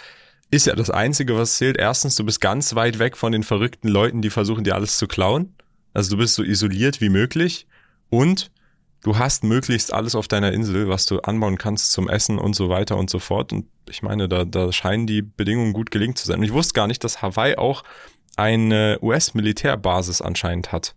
[0.51, 1.77] ist ja das Einzige, was zählt.
[1.77, 5.07] Erstens, du bist ganz weit weg von den verrückten Leuten, die versuchen dir alles zu
[5.07, 5.55] klauen.
[5.93, 7.67] Also du bist so isoliert wie möglich
[8.11, 8.51] und
[9.03, 12.69] du hast möglichst alles auf deiner Insel, was du anbauen kannst zum Essen und so
[12.69, 13.53] weiter und so fort.
[13.53, 16.39] Und ich meine, da, da scheinen die Bedingungen gut gelingen zu sein.
[16.39, 17.83] Und ich wusste gar nicht, dass Hawaii auch
[18.37, 20.95] eine US-Militärbasis anscheinend hat.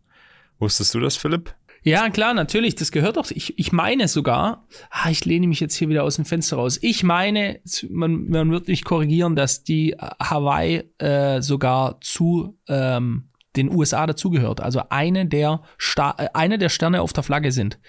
[0.59, 1.55] Wusstest du das, Philipp?
[1.83, 3.29] Ja, klar, natürlich, das gehört doch.
[3.31, 6.79] Ich, ich meine sogar, ah, ich lehne mich jetzt hier wieder aus dem Fenster raus.
[6.81, 7.59] Ich meine,
[7.89, 14.61] man, man wird mich korrigieren, dass die Hawaii äh, sogar zu ähm, den USA dazugehört.
[14.61, 17.79] Also eine der, Sta äh, eine der Sterne auf der Flagge sind.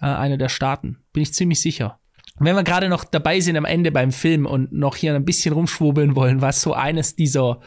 [0.00, 0.98] Äh, eine der Staaten.
[1.12, 2.00] Bin ich ziemlich sicher.
[2.38, 5.54] Wenn wir gerade noch dabei sind am Ende beim Film und noch hier ein bisschen
[5.54, 7.60] rumschwurbeln wollen, was so eines dieser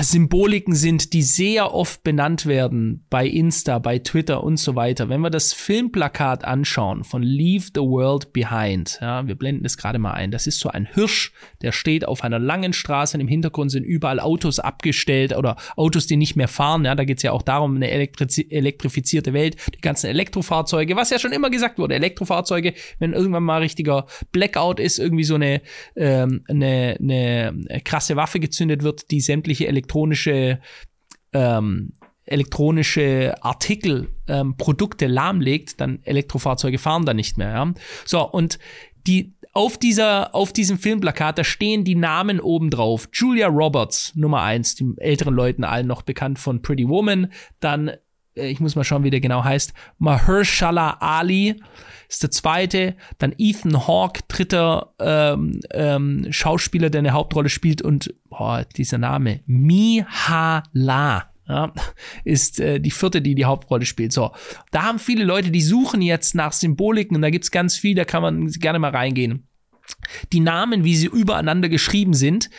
[0.00, 5.08] Symboliken sind, die sehr oft benannt werden bei Insta, bei Twitter und so weiter.
[5.08, 9.98] Wenn wir das Filmplakat anschauen von Leave the World Behind, ja, wir blenden das gerade
[9.98, 10.30] mal ein.
[10.30, 11.32] Das ist so ein Hirsch,
[11.62, 16.06] der steht auf einer langen Straße und im Hintergrund sind überall Autos abgestellt oder Autos,
[16.06, 16.84] die nicht mehr fahren.
[16.84, 21.10] Ja, da geht es ja auch darum, eine Elektriz elektrifizierte Welt, die ganzen Elektrofahrzeuge, was
[21.10, 25.62] ja schon immer gesagt wurde, Elektrofahrzeuge, wenn irgendwann mal richtiger Blackout ist, irgendwie so eine,
[25.96, 30.60] ähm, eine, eine krasse Waffe gezündet wird, die sämtliche elektronische
[31.32, 31.92] ähm,
[32.24, 37.50] elektronische Artikel, ähm, Produkte lahmlegt, dann Elektrofahrzeuge fahren da nicht mehr.
[37.50, 37.74] Ja?
[38.04, 38.60] So, und
[39.06, 43.08] die auf dieser, auf diesem Filmplakat, da stehen die Namen oben drauf.
[43.12, 47.32] Julia Roberts, Nummer eins, die älteren Leuten allen noch bekannt von Pretty Woman.
[47.58, 47.90] Dann,
[48.34, 51.56] ich muss mal schauen, wie der genau heißt, Mahershala Ali
[52.08, 52.96] ist der zweite.
[53.18, 57.82] Dann Ethan Hawke, dritter ähm, ähm, Schauspieler, der eine Hauptrolle spielt.
[57.82, 61.26] Und boah, dieser Name, Mihala.
[61.48, 61.72] Ja,
[62.22, 64.12] ist äh, die vierte, die die Hauptrolle spielt.
[64.12, 64.30] So,
[64.70, 68.04] da haben viele Leute, die suchen jetzt nach Symboliken und da gibt's ganz viel, da
[68.04, 69.48] kann man gerne mal reingehen.
[70.32, 72.50] Die Namen, wie sie übereinander geschrieben sind,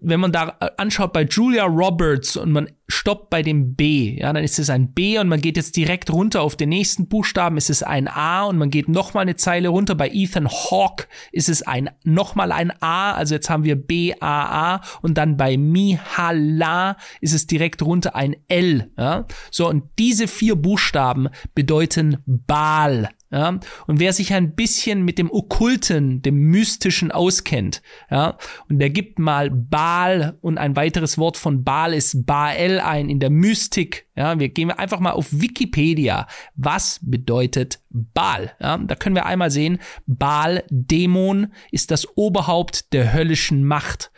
[0.00, 4.32] wenn man da äh, anschaut bei Julia Roberts und man stoppt bei dem B, ja,
[4.32, 7.56] dann ist es ein B und man geht jetzt direkt runter auf den nächsten Buchstaben,
[7.56, 9.94] ist es ein A und man geht nochmal eine Zeile runter.
[9.94, 14.74] Bei Ethan Hawke ist es ein, nochmal ein A, also jetzt haben wir B, A,
[14.74, 19.26] A und dann bei Mihala ist es direkt runter ein L, ja.
[19.50, 25.30] So, und diese vier Buchstaben bedeuten Baal, ja, und wer sich ein bisschen mit dem
[25.30, 31.62] Okkulten, dem Mystischen auskennt, ja, und der gibt mal Baal und ein weiteres Wort von
[31.62, 34.06] Baal ist Baal ein in der Mystik.
[34.16, 36.26] Ja, wir gehen einfach mal auf Wikipedia.
[36.56, 38.52] Was bedeutet Baal?
[38.60, 44.10] Ja, da können wir einmal sehen, Baal, Dämon, ist das Oberhaupt der höllischen Macht.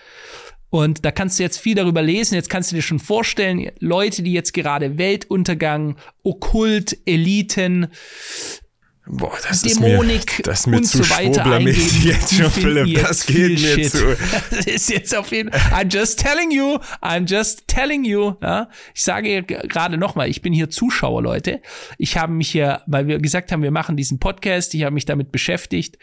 [0.71, 2.37] Und da kannst du jetzt viel darüber lesen.
[2.37, 7.89] Jetzt kannst du dir schon vorstellen, Leute, die jetzt gerade Weltuntergang, Okkult, Eliten,
[9.07, 12.51] Boah, das Dämonik ist mir, das ist mir und zu so weiter schwurblermäßig jetzt schon,
[12.51, 13.03] Philipp.
[13.03, 13.91] Das geht mir Shit.
[13.91, 14.17] zu.
[14.51, 15.83] Das ist jetzt auf jeden Fall.
[15.83, 16.79] I'm just telling you.
[17.03, 18.35] I'm just telling you.
[18.43, 18.69] Ja?
[18.95, 21.61] Ich sage gerade nochmal, ich bin hier Zuschauer, Leute.
[21.99, 25.07] Ich habe mich hier, weil wir gesagt haben, wir machen diesen Podcast, ich habe mich
[25.07, 25.99] damit beschäftigt.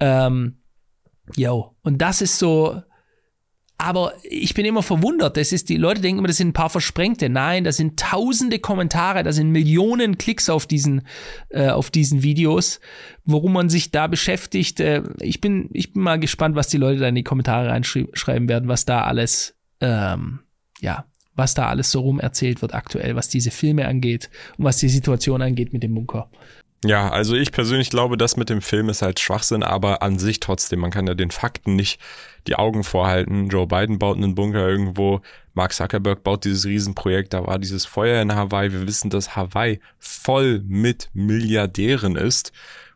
[0.00, 0.58] Ähm,
[1.36, 1.76] yo.
[1.82, 2.82] Und das ist so,
[3.80, 5.36] aber ich bin immer verwundert.
[5.36, 7.28] Das ist, die Leute denken immer, das sind ein paar Versprengte.
[7.28, 11.02] Nein, das sind tausende Kommentare, da sind Millionen Klicks auf diesen,
[11.48, 12.80] äh, auf diesen Videos,
[13.24, 14.80] worum man sich da beschäftigt.
[14.80, 18.48] Äh, ich bin, ich bin mal gespannt, was die Leute da in die Kommentare reinschreiben
[18.48, 20.40] werden, was da alles, ähm,
[20.80, 24.76] ja, was da alles so rum erzählt wird aktuell, was diese Filme angeht und was
[24.76, 26.30] die Situation angeht mit dem Bunker.
[26.84, 30.40] Ja, also ich persönlich glaube, das mit dem Film ist halt Schwachsinn, aber an sich
[30.40, 32.00] trotzdem, man kann ja den Fakten nicht
[32.46, 33.48] die Augen vorhalten.
[33.48, 35.20] Joe Biden baut einen Bunker irgendwo,
[35.54, 38.72] Mark Zuckerberg baut dieses Riesenprojekt, da war dieses Feuer in Hawaii.
[38.72, 42.52] Wir wissen, dass Hawaii voll mit Milliardären ist.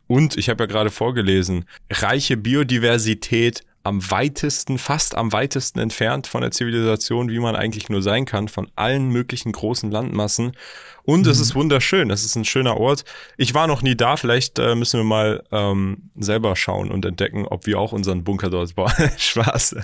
[0.07, 6.41] Und ich habe ja gerade vorgelesen, reiche Biodiversität am weitesten, fast am weitesten entfernt von
[6.41, 10.53] der Zivilisation, wie man eigentlich nur sein kann, von allen möglichen großen Landmassen.
[11.05, 11.31] Und mhm.
[11.31, 13.05] es ist wunderschön, es ist ein schöner Ort.
[13.37, 17.45] Ich war noch nie da, vielleicht äh, müssen wir mal ähm, selber schauen und entdecken,
[17.45, 18.91] ob wir auch unseren Bunker dort bauen.
[19.17, 19.75] Spaß.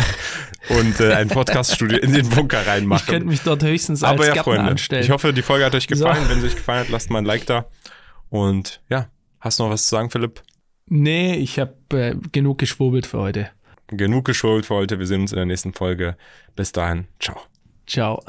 [0.68, 3.02] und äh, ein Podcaststudio in den Bunker reinmachen.
[3.04, 5.02] Ich könnte mich dort höchstens als Aber ja, Freunde, anstellen.
[5.02, 6.24] ich hoffe, die Folge hat euch gefallen.
[6.24, 6.30] So.
[6.30, 7.66] Wenn sie euch gefallen hat, lasst mal ein Like da.
[8.28, 9.08] Und ja,
[9.40, 10.42] hast du noch was zu sagen, Philipp?
[10.86, 13.50] nee, ich habe äh, genug geschwurbelt für heute.
[13.88, 14.98] Genug geschult für heute.
[14.98, 16.16] Wir sehen uns in der nächsten Folge.
[16.54, 17.06] Bis dahin.
[17.18, 17.40] Ciao.
[17.86, 18.22] Ciao.